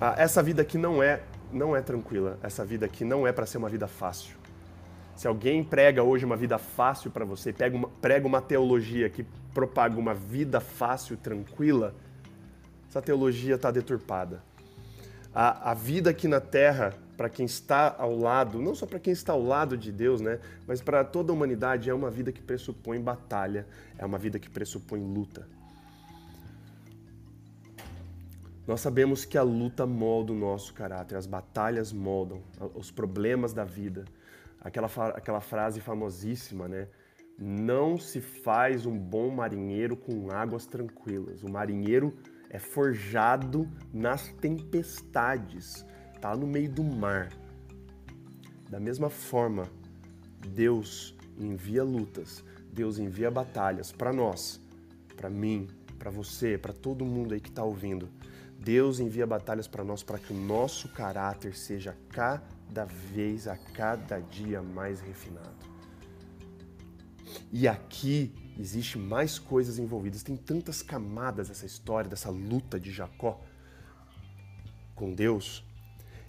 [0.00, 3.46] a, essa vida aqui não é não é tranquila, essa vida aqui não é para
[3.46, 4.36] ser uma vida fácil.
[5.14, 9.24] Se alguém prega hoje uma vida fácil para você, prega uma, prega uma teologia que
[9.52, 11.94] propaga uma vida fácil, tranquila,
[12.88, 14.42] essa teologia está deturpada.
[15.34, 19.12] A, a vida aqui na Terra, para quem está ao lado, não só para quem
[19.12, 22.42] está ao lado de Deus, né, mas para toda a humanidade, é uma vida que
[22.42, 25.46] pressupõe batalha, é uma vida que pressupõe luta.
[28.66, 32.40] Nós sabemos que a luta molda o nosso caráter, as batalhas moldam,
[32.74, 34.04] os problemas da vida.
[34.60, 36.86] Aquela, aquela frase famosíssima, né?
[37.36, 41.42] Não se faz um bom marinheiro com águas tranquilas.
[41.42, 42.14] O marinheiro
[42.48, 45.84] é forjado nas tempestades,
[46.20, 47.30] tá no meio do mar.
[48.70, 49.64] Da mesma forma,
[50.48, 54.60] Deus envia lutas, Deus envia batalhas para nós,
[55.16, 55.66] para mim,
[55.98, 58.08] para você, para todo mundo aí que está ouvindo.
[58.62, 64.20] Deus envia batalhas para nós para que o nosso caráter seja cada vez, a cada
[64.20, 65.50] dia mais refinado.
[67.50, 70.22] E aqui existe mais coisas envolvidas.
[70.22, 73.40] Tem tantas camadas essa história dessa luta de Jacó
[74.94, 75.64] com Deus.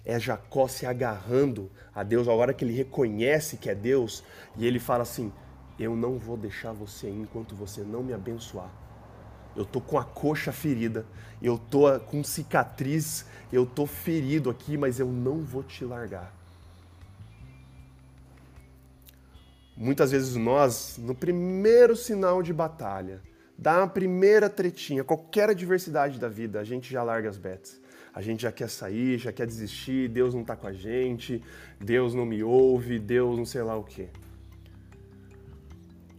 [0.04, 4.24] É Jacó se agarrando a Deus, a hora que ele reconhece que é Deus,
[4.56, 5.32] e ele fala assim:
[5.78, 8.83] Eu não vou deixar você ir enquanto você não me abençoar.
[9.56, 11.06] Eu tô com a coxa ferida,
[11.40, 16.34] eu tô com cicatriz, eu tô ferido aqui, mas eu não vou te largar.
[19.76, 23.20] Muitas vezes nós, no primeiro sinal de batalha,
[23.58, 27.80] dá uma primeira tretinha, qualquer adversidade da vida, a gente já larga as betas.
[28.14, 31.42] A gente já quer sair, já quer desistir, Deus não está com a gente,
[31.80, 34.08] Deus não me ouve, Deus não sei lá o quê.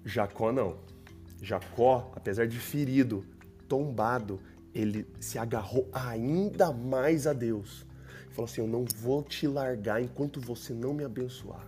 [0.03, 0.84] Jacó não.
[1.41, 3.25] Jacó, apesar de ferido,
[3.67, 4.39] tombado,
[4.73, 7.85] ele se agarrou ainda mais a Deus.
[8.31, 11.65] Falou assim: Eu não vou te largar enquanto você não me abençoar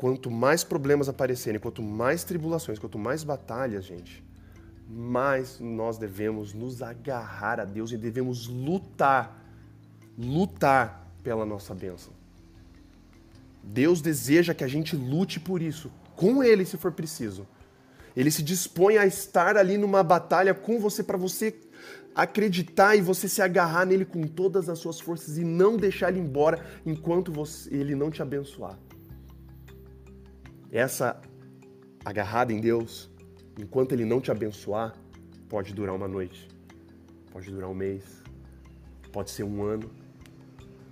[0.00, 4.24] quanto mais problemas aparecerem, quanto mais tribulações, quanto mais batalhas, gente,
[4.88, 9.44] mais nós devemos nos agarrar a Deus e devemos lutar,
[10.16, 12.14] lutar pela nossa bênção.
[13.62, 17.48] Deus deseja que a gente lute por isso, com Ele se for preciso.
[18.14, 21.58] Ele se dispõe a estar ali numa batalha com você para você
[22.14, 26.20] acreditar e você se agarrar nele com todas as suas forças e não deixar ele
[26.20, 28.78] embora enquanto você, ele não te abençoar.
[30.70, 31.18] Essa
[32.04, 33.10] agarrada em Deus,
[33.58, 34.94] enquanto Ele não te abençoar,
[35.48, 36.48] pode durar uma noite,
[37.32, 38.04] pode durar um mês,
[39.12, 39.90] pode ser um ano,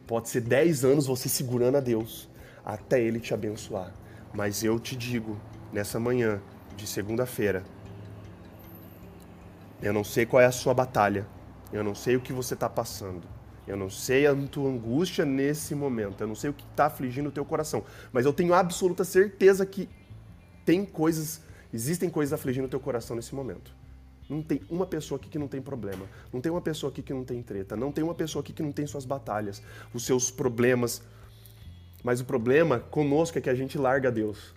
[0.07, 2.29] pode ser dez anos você segurando a Deus
[2.65, 3.95] até Ele te abençoar.
[4.33, 5.39] Mas eu te digo,
[5.73, 6.41] nessa manhã
[6.77, 7.65] de segunda-feira,
[9.83, 11.27] eu não sei qual é a sua batalha,
[11.73, 13.39] eu não sei o que você está passando.
[13.69, 16.23] Eu não sei a tua angústia nesse momento.
[16.23, 17.85] Eu não sei o que está afligindo o teu coração.
[18.11, 19.91] Mas eu tenho absoluta certeza que
[20.65, 23.77] tem coisas, existem coisas afligindo o teu coração nesse momento.
[24.27, 26.07] Não tem uma pessoa aqui que não tem problema.
[26.33, 27.77] Não tem uma pessoa aqui que não tem treta.
[27.77, 29.63] Não tem uma pessoa aqui que não tem suas batalhas,
[29.93, 31.03] os seus problemas.
[32.03, 34.55] Mas o problema conosco é que a gente larga Deus.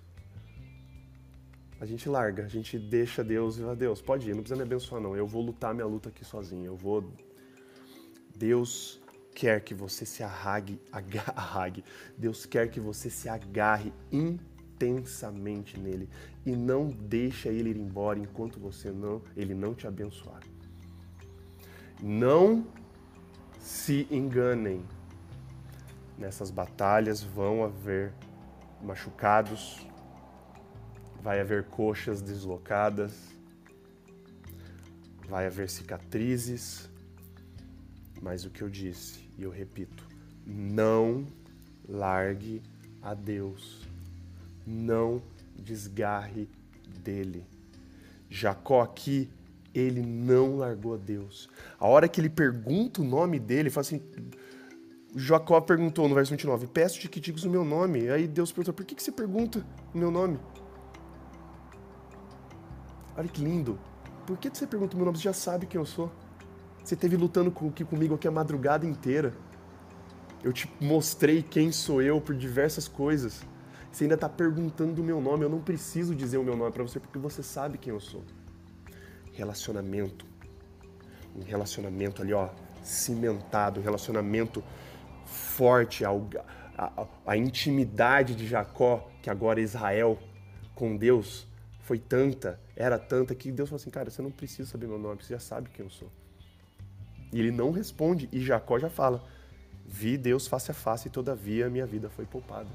[1.80, 4.62] A gente larga, a gente deixa Deus e fala, Deus, pode ir, não precisa me
[4.62, 5.16] abençoar não.
[5.16, 6.66] Eu vou lutar minha luta aqui sozinho.
[6.66, 7.12] Eu vou
[8.38, 9.02] Deus
[9.34, 11.84] quer que você se arrague, agarre,
[12.18, 16.10] Deus quer que você se agarre intensamente nele
[16.46, 20.42] e não deixa ele ir embora enquanto você não, ele não te abençoar.
[22.02, 22.66] Não
[23.60, 24.84] se enganem.
[26.22, 28.14] Nessas batalhas vão haver
[28.80, 29.88] machucados,
[31.20, 33.12] vai haver coxas deslocadas,
[35.28, 36.88] vai haver cicatrizes,
[38.22, 40.08] mas o que eu disse, e eu repito,
[40.46, 41.26] não
[41.90, 42.62] largue
[43.02, 43.88] a Deus.
[44.64, 45.24] Não
[45.56, 46.48] desgarre
[47.00, 47.44] dele.
[48.30, 49.28] Jacó aqui,
[49.74, 51.50] ele não largou a Deus.
[51.80, 54.04] A hora que ele pergunta o nome dele, ele fala assim:
[55.16, 58.10] Jacó perguntou no verso 29, peço-te que digas o meu nome.
[58.10, 60.40] Aí Deus perguntou, por que, que você pergunta o meu nome?
[63.18, 63.78] Olha que lindo.
[64.26, 65.18] Por que você pergunta o meu nome?
[65.18, 66.12] Você já sabe quem eu sou.
[66.84, 69.34] Você esteve lutando aqui comigo aqui a madrugada inteira.
[70.44, 73.42] Eu te mostrei quem sou eu por diversas coisas.
[73.92, 75.44] Você ainda está perguntando o meu nome.
[75.44, 78.24] Eu não preciso dizer o meu nome para você porque você sabe quem eu sou.
[79.34, 80.26] Relacionamento.
[81.36, 82.50] Um relacionamento ali, ó,
[82.82, 84.64] cimentado, um relacionamento
[85.32, 86.12] forte, a,
[86.78, 90.20] a, a intimidade de Jacó, que agora é Israel,
[90.76, 91.48] com Deus,
[91.82, 95.24] foi tanta, era tanta, que Deus falou assim: cara, você não precisa saber meu nome,
[95.24, 96.12] você já sabe quem eu sou.
[97.32, 99.24] E ele não responde, e Jacó já fala:
[99.86, 102.70] Vi Deus face a face, e todavia minha vida foi poupada.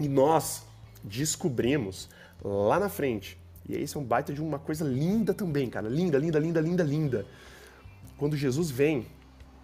[0.00, 0.64] E nós,
[1.02, 2.08] descobrimos
[2.42, 3.38] lá na frente,
[3.68, 6.82] e isso é um baita de uma coisa linda também, cara, linda, linda, linda, linda,
[6.82, 7.26] linda.
[8.16, 9.06] Quando Jesus vem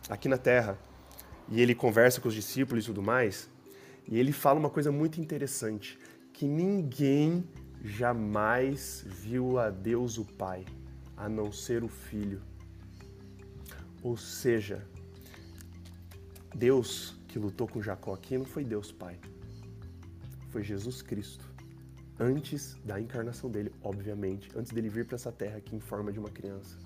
[0.09, 0.79] aqui na Terra
[1.49, 3.49] e ele conversa com os discípulos e tudo mais,
[4.07, 5.99] e ele fala uma coisa muito interessante,
[6.33, 7.45] que ninguém
[7.83, 10.65] jamais viu a Deus o Pai,
[11.17, 12.43] a não ser o Filho.
[14.03, 14.87] Ou seja,
[16.55, 19.19] Deus que lutou com Jacó aqui não foi Deus Pai,
[20.51, 21.45] foi Jesus Cristo.
[22.19, 26.19] Antes da encarnação dele, obviamente, antes dele vir para essa terra aqui em forma de
[26.19, 26.79] uma criança.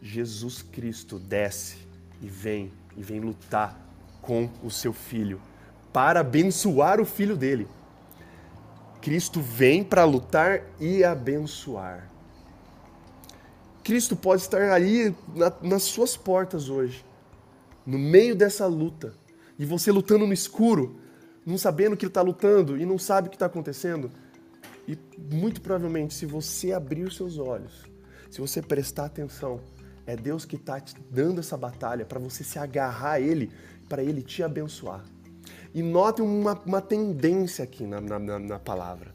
[0.00, 1.78] Jesus Cristo desce
[2.20, 3.78] e vem e vem lutar
[4.22, 5.40] com o seu filho
[5.92, 7.68] para abençoar o filho dele.
[9.00, 12.10] Cristo vem para lutar e abençoar.
[13.84, 17.04] Cristo pode estar aí na, nas suas portas hoje,
[17.86, 19.14] no meio dessa luta,
[19.58, 20.98] e você lutando no escuro,
[21.44, 24.10] não sabendo que está lutando e não sabe o que está acontecendo.
[24.88, 27.84] E muito provavelmente, se você abrir os seus olhos,
[28.30, 29.60] se você prestar atenção,
[30.06, 33.50] é Deus que está te dando essa batalha para você se agarrar a Ele,
[33.88, 35.04] para Ele te abençoar.
[35.72, 39.12] E note uma, uma tendência aqui na, na, na palavra,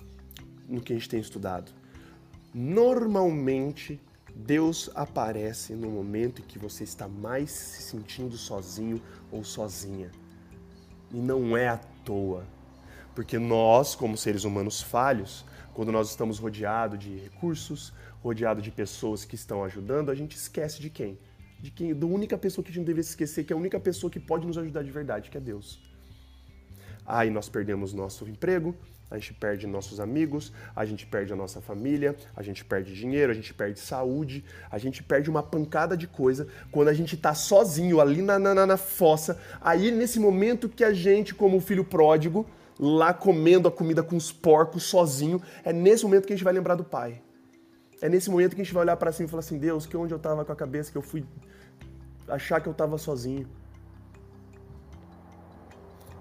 [0.67, 1.71] no que a gente tem estudado.
[2.54, 3.99] Normalmente,
[4.36, 10.12] Deus aparece no momento em que você está mais se sentindo sozinho ou sozinha.
[11.12, 12.45] E não é à toa.
[13.15, 19.25] Porque nós, como seres humanos falhos, quando nós estamos rodeados de recursos, rodeado de pessoas
[19.25, 21.17] que estão ajudando, a gente esquece de quem?
[21.60, 21.93] De quem?
[21.93, 24.45] Da única pessoa que a gente deve esquecer, que é a única pessoa que pode
[24.45, 25.82] nos ajudar de verdade, que é Deus.
[27.05, 28.75] Aí nós perdemos nosso emprego,
[29.10, 33.32] a gente perde nossos amigos, a gente perde a nossa família, a gente perde dinheiro,
[33.32, 37.34] a gente perde saúde, a gente perde uma pancada de coisa quando a gente está
[37.34, 39.39] sozinho ali na, na, na fossa.
[39.60, 42.45] Aí nesse momento que a gente, como filho pródigo,
[42.79, 46.53] lá comendo a comida com os porcos sozinho, é nesse momento que a gente vai
[46.53, 47.21] lembrar do pai.
[48.02, 49.98] É nesse momento que a gente vai olhar para cima e falar assim: Deus, que
[49.98, 51.26] onde eu estava com a cabeça que eu fui
[52.28, 53.48] achar que eu estava sozinho.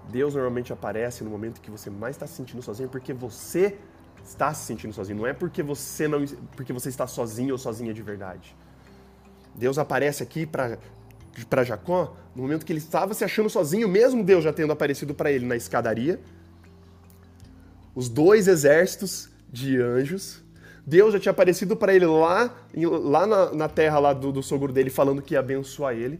[0.09, 3.77] Deus normalmente aparece no momento que você mais está se sentindo sozinho, porque você
[4.25, 5.19] está se sentindo sozinho.
[5.19, 8.55] Não é porque você não, porque você está sozinho ou sozinha de verdade.
[9.55, 10.77] Deus aparece aqui para
[11.49, 15.13] para Jacó no momento que ele estava se achando sozinho, mesmo Deus já tendo aparecido
[15.13, 16.19] para ele na escadaria.
[17.95, 20.43] Os dois exércitos de anjos
[20.89, 24.73] Deus já tinha aparecido para ele lá, lá na, na terra lá do, do sogro
[24.73, 26.19] dele, falando que ia abençoar ele.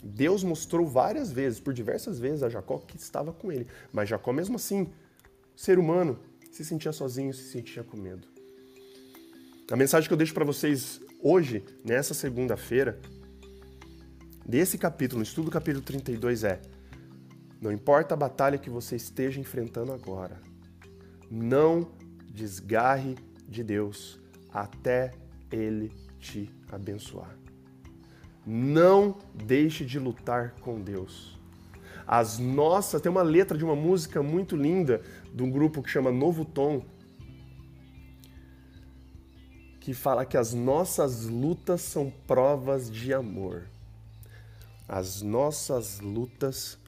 [0.00, 3.66] Deus mostrou várias vezes, por diversas vezes, a Jacó que estava com ele.
[3.92, 4.86] Mas Jacó, mesmo assim,
[5.56, 6.20] ser humano,
[6.52, 8.28] se sentia sozinho, se sentia com medo.
[9.72, 12.96] A mensagem que eu deixo para vocês hoje, nessa segunda-feira,
[14.46, 16.60] desse capítulo, no estudo do capítulo 32 é:
[17.60, 20.40] Não importa a batalha que você esteja enfrentando agora,
[21.28, 21.90] não
[22.32, 23.16] desgarre
[23.50, 24.18] de Deus
[24.52, 25.12] até
[25.50, 27.36] Ele te abençoar.
[28.46, 31.38] Não deixe de lutar com Deus.
[32.06, 36.10] As nossas, tem uma letra de uma música muito linda de um grupo que chama
[36.10, 36.82] Novo Tom,
[39.80, 43.66] que fala que as nossas lutas são provas de amor.
[44.88, 46.78] As nossas lutas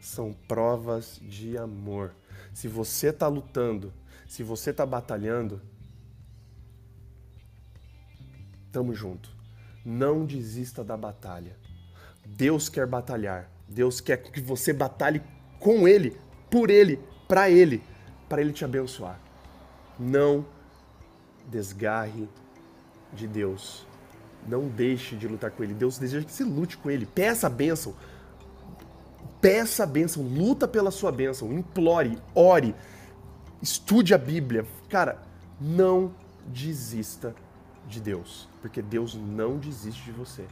[0.00, 2.14] são provas de amor.
[2.52, 3.92] Se você está lutando,
[4.26, 5.62] se você está batalhando,
[8.74, 9.30] Tamo junto.
[9.84, 11.56] Não desista da batalha.
[12.26, 13.48] Deus quer batalhar.
[13.68, 15.22] Deus quer que você batalhe
[15.60, 16.18] com Ele,
[16.50, 17.80] por Ele, para Ele,
[18.28, 19.20] para Ele te abençoar.
[19.96, 20.44] Não
[21.46, 22.28] desgarre
[23.12, 23.86] de Deus.
[24.44, 25.72] Não deixe de lutar com Ele.
[25.72, 27.06] Deus deseja que você lute com Ele.
[27.06, 27.94] Peça a bênção.
[29.40, 30.24] Peça a bênção.
[30.24, 31.52] Luta pela sua bênção.
[31.52, 32.74] Implore, ore,
[33.62, 34.66] estude a Bíblia.
[34.88, 35.22] Cara,
[35.60, 36.12] não
[36.48, 37.36] desista
[37.86, 40.44] de Deus, porque Deus não desiste de você.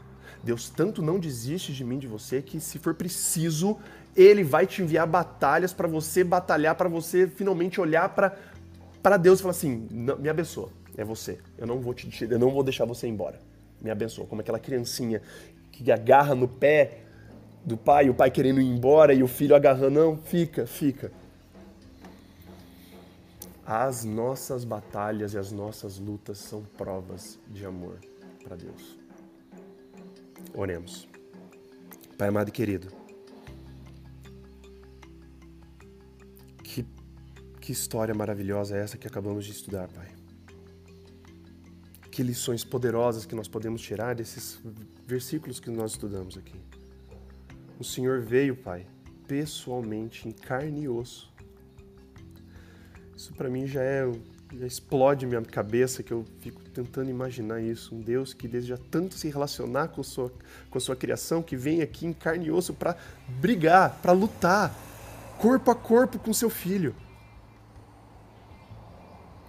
[0.42, 3.78] Deus tanto não desiste de mim, de você, que se for preciso,
[4.16, 9.42] Ele vai te enviar batalhas para você batalhar, para você finalmente olhar para Deus e
[9.42, 11.38] falar assim: me abençoa, é você.
[11.56, 13.38] Eu não vou te, eu não vou deixar você embora.
[13.80, 15.22] Me abençoa, como aquela criancinha
[15.70, 16.98] que agarra no pé
[17.64, 21.12] do pai, o pai querendo ir embora e o filho agarrando, não, fica, fica
[23.72, 27.98] as nossas batalhas e as nossas lutas são provas de amor
[28.44, 28.98] para Deus.
[30.52, 31.08] Oremos.
[32.18, 32.88] Pai amado e querido,
[36.62, 36.86] que,
[37.62, 40.08] que história maravilhosa é essa que acabamos de estudar, Pai.
[42.10, 44.60] Que lições poderosas que nós podemos tirar desses
[45.06, 46.60] versículos que nós estudamos aqui.
[47.78, 48.86] O Senhor veio, Pai,
[49.26, 51.31] pessoalmente, em carne e osso,
[53.22, 54.04] Isso para mim já é
[54.52, 57.94] já explode minha cabeça que eu fico tentando imaginar isso.
[57.94, 60.32] Um Deus que deseja tanto se relacionar com, sua,
[60.68, 62.96] com sua criação, que vem aqui em carne e osso para
[63.28, 64.74] brigar, para lutar,
[65.38, 66.96] corpo a corpo com seu filho.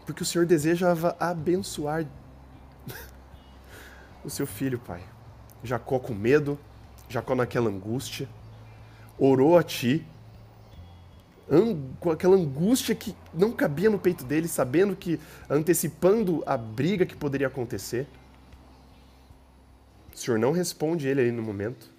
[0.05, 2.05] Porque o Senhor desejava abençoar
[4.23, 5.03] o seu filho, Pai.
[5.63, 6.59] Jacó com medo,
[7.09, 8.29] Jacó naquela angústia,
[9.17, 10.05] orou a Ti,
[11.99, 15.19] com aquela angústia que não cabia no peito dele, sabendo que,
[15.49, 18.07] antecipando a briga que poderia acontecer.
[20.13, 21.89] O Senhor não responde ele ali no momento,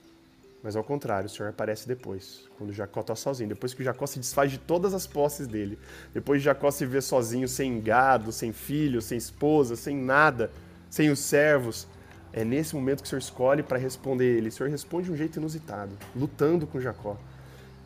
[0.63, 4.19] mas ao contrário, o Senhor aparece depois, quando Jacó está sozinho, depois que Jacó se
[4.19, 5.79] desfaz de todas as posses dele,
[6.15, 10.51] depois de Jacó se vê sozinho, sem gado, sem filho, sem esposa, sem nada,
[10.89, 11.87] sem os servos.
[12.33, 14.49] É nesse momento que o Senhor escolhe para responder ele.
[14.49, 17.17] O Senhor responde de um jeito inusitado, lutando com Jacó.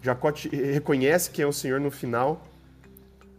[0.02, 2.46] Jacó reconhece que é o Senhor no final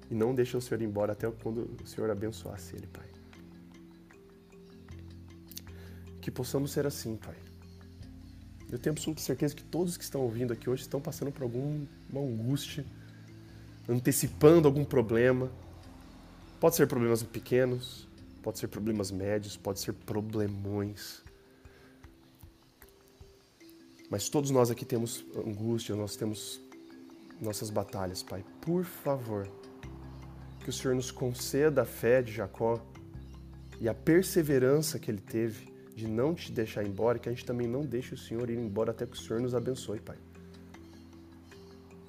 [0.09, 3.07] e não deixa o Senhor embora até quando o Senhor abençoasse ele, Pai.
[6.21, 7.35] Que possamos ser assim, Pai.
[8.71, 11.87] Eu tenho absoluta certeza que todos que estão ouvindo aqui hoje estão passando por alguma
[12.13, 12.85] angústia,
[13.87, 15.49] antecipando algum problema.
[16.59, 18.07] Pode ser problemas pequenos,
[18.43, 21.23] pode ser problemas médios, pode ser problemões.
[24.09, 26.59] Mas todos nós aqui temos angústia, nós temos
[27.39, 28.43] nossas batalhas, Pai.
[28.59, 29.47] Por favor,
[30.63, 32.81] que o Senhor nos conceda a fé de Jacó
[33.79, 37.67] e a perseverança que ele teve de não te deixar embora, que a gente também
[37.67, 40.17] não deixe o Senhor ir embora até que o Senhor nos abençoe, Pai.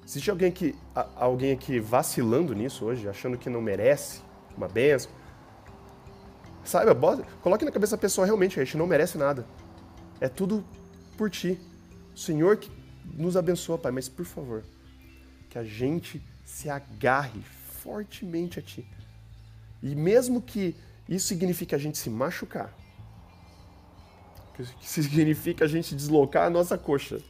[0.05, 0.75] Existe alguém aqui,
[1.15, 4.21] alguém aqui vacilando nisso hoje, achando que não merece
[4.57, 5.11] uma benção?
[6.63, 6.95] Saiba,
[7.41, 9.45] coloque na cabeça da pessoa realmente, a gente não merece nada.
[10.19, 10.63] É tudo
[11.17, 11.59] por ti.
[12.15, 12.71] Senhor que
[13.13, 14.63] nos abençoa, Pai, mas por favor,
[15.49, 17.41] que a gente se agarre
[17.81, 18.85] fortemente a Ti.
[19.81, 20.75] E mesmo que
[21.09, 22.73] isso signifique a gente se machucar,
[24.55, 27.21] que significa a gente deslocar a nossa coxa,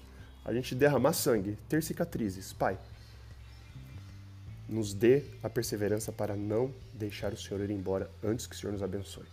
[0.44, 2.78] a gente derramar sangue, ter cicatrizes, Pai,
[4.68, 8.72] nos dê a perseverança para não deixar o Senhor ir embora antes que o Senhor
[8.72, 9.26] nos abençoe.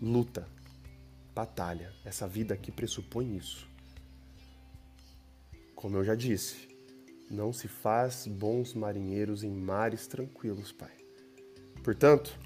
[0.00, 0.46] Luta,
[1.34, 3.67] batalha, essa vida aqui pressupõe isso.
[5.78, 6.68] Como eu já disse,
[7.30, 10.90] não se faz bons marinheiros em mares tranquilos, Pai.
[11.84, 12.36] Portanto,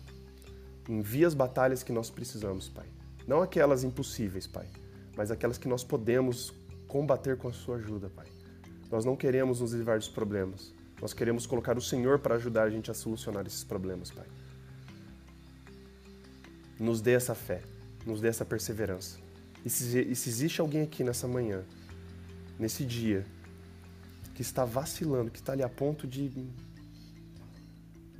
[0.86, 2.84] envia as batalhas que nós precisamos, Pai.
[3.26, 4.68] Não aquelas impossíveis, Pai,
[5.16, 6.52] mas aquelas que nós podemos
[6.86, 8.26] combater com a Sua ajuda, Pai.
[8.90, 10.74] Nós não queremos nos livrar dos problemas.
[11.00, 14.26] Nós queremos colocar o Senhor para ajudar a gente a solucionar esses problemas, Pai.
[16.78, 17.62] Nos dê essa fé,
[18.04, 19.18] nos dê essa perseverança.
[19.64, 21.64] E se, e se existe alguém aqui nessa manhã
[22.58, 23.26] nesse dia,
[24.34, 26.30] que está vacilando, que está ali a ponto de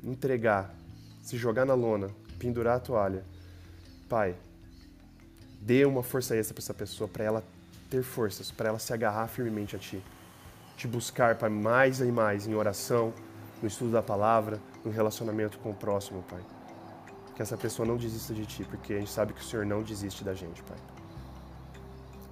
[0.03, 0.75] entregar,
[1.23, 3.25] se jogar na lona, pendurar a toalha,
[4.09, 4.35] Pai,
[5.61, 7.45] dê uma força extra para essa pessoa, para ela
[7.89, 10.03] ter forças, para ela se agarrar firmemente a Ti.
[10.77, 13.13] Te buscar, Pai, mais e mais em oração,
[13.63, 16.43] no estudo da palavra, no relacionamento com o próximo, Pai.
[17.35, 19.83] Que essa pessoa não desista de Ti, porque a gente sabe que o Senhor não
[19.83, 20.79] desiste da gente, Pai.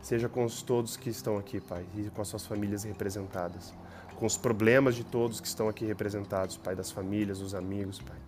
[0.03, 3.75] Seja com os todos que estão aqui, Pai, e com as suas famílias representadas.
[4.17, 8.19] Com os problemas de todos que estão aqui representados, Pai, das famílias, dos amigos, Pai.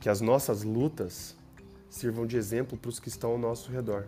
[0.00, 1.36] Que as nossas lutas
[1.90, 4.06] sirvam de exemplo para os que estão ao nosso redor.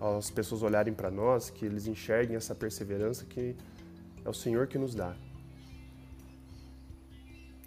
[0.00, 3.54] As pessoas olharem para nós, que eles enxerguem essa perseverança que
[4.24, 5.14] é o Senhor que nos dá.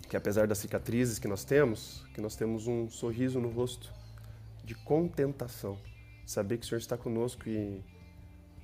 [0.10, 3.94] Que apesar das cicatrizes que nós temos, que nós temos um sorriso no rosto
[4.64, 5.78] de contentação
[6.26, 7.84] Saber que o Senhor está conosco e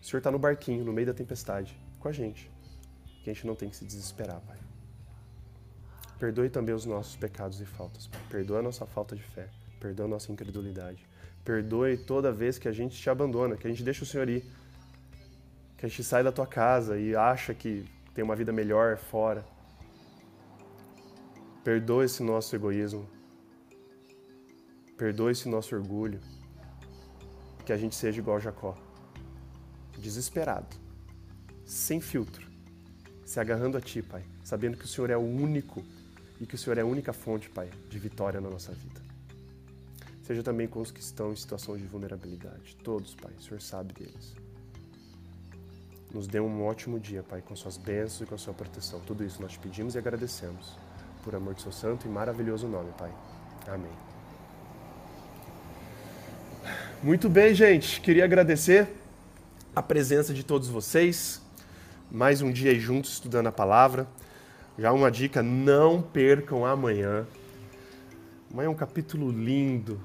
[0.02, 2.50] o Senhor está no barquinho, no meio da tempestade, com a gente.
[3.24, 4.58] Que a gente não tem que se desesperar, Pai.
[6.20, 8.22] Perdoe também os nossos pecados e faltas, Pai.
[8.30, 9.50] Perdoa a nossa falta de fé.
[9.80, 11.06] Perdoa a nossa incredulidade.
[11.44, 14.46] Perdoe toda vez que a gente te abandona, que a gente deixa o Senhor ir.
[15.78, 19.46] Que a gente sai da tua casa e acha que tem uma vida melhor fora.
[21.64, 23.08] Perdoa esse nosso egoísmo.
[24.98, 26.20] Perdoa esse nosso orgulho
[27.68, 28.78] que a gente seja igual Jacó.
[29.98, 30.74] Desesperado,
[31.66, 32.48] sem filtro,
[33.26, 35.84] se agarrando a Ti, Pai, sabendo que o Senhor é o único
[36.40, 39.02] e que o Senhor é a única fonte, Pai, de vitória na nossa vida.
[40.24, 42.78] Seja também com os que estão em situação de vulnerabilidade.
[42.86, 44.34] Todos, Pai, o Senhor sabe deles.
[46.14, 49.02] Nos dê um ótimo dia, Pai, com suas bênçãos e com a sua proteção.
[49.02, 50.78] Tudo isso nós te pedimos e agradecemos.
[51.22, 53.14] Por amor de seu santo e maravilhoso nome, Pai.
[53.68, 54.17] Amém.
[57.04, 58.02] Muito bem, gente.
[58.02, 58.88] Queria agradecer
[59.76, 61.40] a presença de todos vocês.
[62.12, 64.08] Mais um dia aí juntos estudando a palavra.
[64.80, 67.28] Já uma dica, não percam amanhã.
[68.52, 70.02] Amanhã é um capítulo lindo.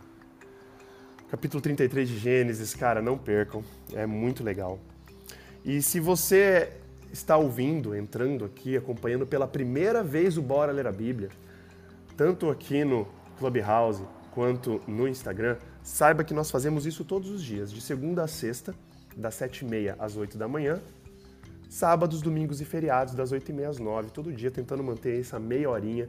[1.31, 3.65] Capítulo 33 de Gênesis, cara, não percam.
[3.95, 4.79] É muito legal.
[5.65, 6.75] E se você
[7.11, 11.31] está ouvindo, entrando aqui, acompanhando pela primeira vez o Bora Ler a Bíblia,
[12.19, 17.73] tanto aqui no Clubhouse quanto no Instagram, saiba que nós fazemos isso todos os dias,
[17.73, 18.75] de segunda a sexta,
[19.17, 20.81] das sete e meia às oito da manhã,
[21.69, 26.07] sábados, domingos e feriados, das 8h30 às 9 todo dia tentando manter essa meia horinha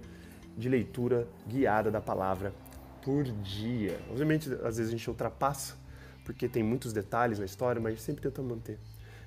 [0.57, 2.53] de leitura guiada da palavra
[3.01, 3.99] por dia.
[4.09, 5.75] Obviamente, às vezes a gente ultrapassa,
[6.25, 8.77] porque tem muitos detalhes na história, mas sempre tenta manter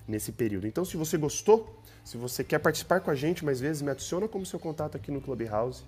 [0.07, 0.67] nesse período.
[0.67, 4.29] Então, se você gostou, se você quer participar com a gente mais vezes, me adiciona
[4.29, 5.85] como seu contato aqui no Clubhouse,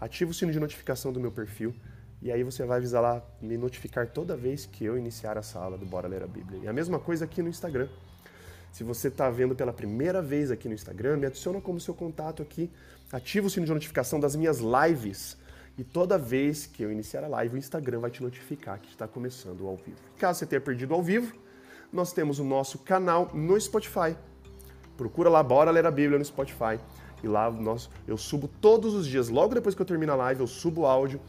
[0.00, 1.74] ativa o sino de notificação do meu perfil
[2.22, 5.76] e aí você vai avisar lá, me notificar toda vez que eu iniciar a sala
[5.76, 6.60] do Bora Ler a Bíblia.
[6.62, 7.88] E a mesma coisa aqui no Instagram.
[8.70, 12.40] Se você está vendo pela primeira vez aqui no Instagram, me adiciona como seu contato
[12.40, 12.70] aqui,
[13.12, 15.36] ativa o sino de notificação das minhas lives
[15.76, 19.08] e toda vez que eu iniciar a live, o Instagram vai te notificar que está
[19.08, 19.98] começando ao vivo.
[20.18, 21.34] Caso você tenha perdido ao vivo,
[21.92, 24.16] nós temos o nosso canal no Spotify.
[24.96, 26.78] Procura lá, bora ler a Bíblia no Spotify.
[27.22, 30.40] E lá nós, eu subo todos os dias, logo depois que eu termino a live,
[30.40, 31.20] eu subo o áudio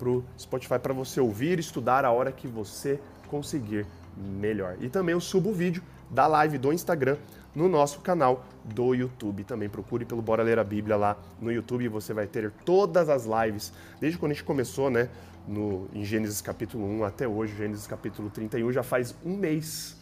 [0.00, 2.98] para o Spotify para você ouvir e estudar a hora que você
[3.28, 3.86] conseguir
[4.16, 4.76] melhor.
[4.80, 7.18] E também eu subo o vídeo da live do Instagram
[7.54, 9.44] no nosso canal do YouTube.
[9.44, 13.26] Também procure pelo Bora Ler a Bíblia lá no YouTube você vai ter todas as
[13.26, 15.10] lives, desde quando a gente começou, né,
[15.46, 19.96] no, em Gênesis capítulo 1 até hoje, Gênesis capítulo 31, já faz um mês,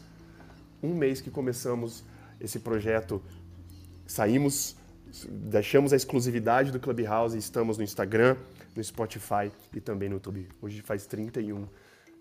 [0.83, 2.05] um mês que começamos
[2.41, 3.23] esse projeto.
[4.07, 4.77] Saímos,
[5.29, 8.37] deixamos a exclusividade do Clubhouse e estamos no Instagram,
[8.79, 10.49] no Spotify e também no YouTube.
[10.63, 11.67] Hoje faz 31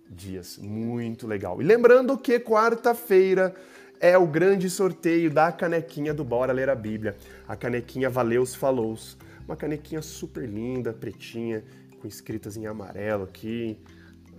[0.09, 0.57] dias.
[0.57, 1.61] Muito legal.
[1.61, 3.53] E lembrando que quarta-feira
[3.99, 7.15] é o grande sorteio da canequinha do Bora Ler a Bíblia.
[7.47, 9.17] A canequinha Valeus Falous.
[9.45, 11.63] Uma canequinha super linda, pretinha,
[12.01, 13.79] com escritas em amarelo aqui,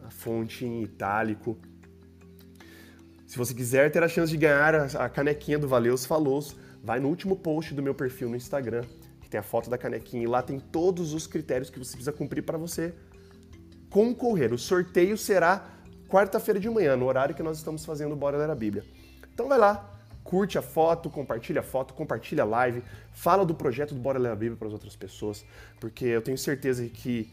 [0.04, 1.56] a fonte em itálico.
[3.26, 7.08] Se você quiser ter a chance de ganhar a canequinha do Valeus Falous, vai no
[7.08, 8.84] último post do meu perfil no Instagram,
[9.28, 12.12] que tem a foto da canequinha, e lá tem todos os critérios que você precisa
[12.12, 12.94] cumprir para você
[13.90, 14.54] concorrer.
[14.54, 15.68] O sorteio será
[16.08, 18.84] quarta-feira de manhã, no horário que nós estamos fazendo o Bora Ler a Bíblia.
[19.32, 23.94] Então vai lá, curte a foto, compartilha a foto, compartilha a live, fala do projeto
[23.94, 25.44] do Bora Ler a Bíblia para as outras pessoas,
[25.78, 27.30] porque eu tenho certeza que,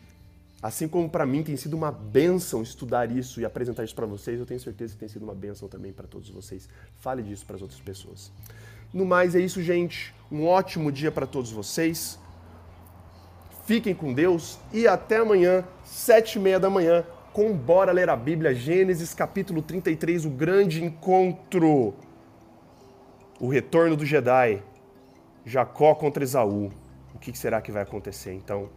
[0.61, 4.37] assim como para mim tem sido uma benção estudar isso e apresentar isso para vocês,
[4.37, 6.67] eu tenho certeza que tem sido uma benção também para todos vocês.
[6.99, 8.31] Fale disso para as outras pessoas.
[8.93, 10.13] No mais é isso, gente.
[10.31, 12.19] Um ótimo dia para todos vocês.
[13.65, 18.15] Fiquem com Deus e até amanhã, sete e meia da manhã, com Bora Ler a
[18.15, 21.95] Bíblia, Gênesis capítulo 33, o grande encontro,
[23.39, 24.61] o retorno do Jedi,
[25.43, 26.71] Jacó contra Esaú.
[27.13, 28.33] O que será que vai acontecer?
[28.33, 28.69] Então,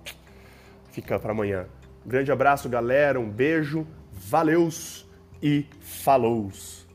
[0.90, 1.66] fica para amanhã.
[2.04, 5.06] grande abraço, galera, um beijo, valeus
[5.42, 6.86] e falous.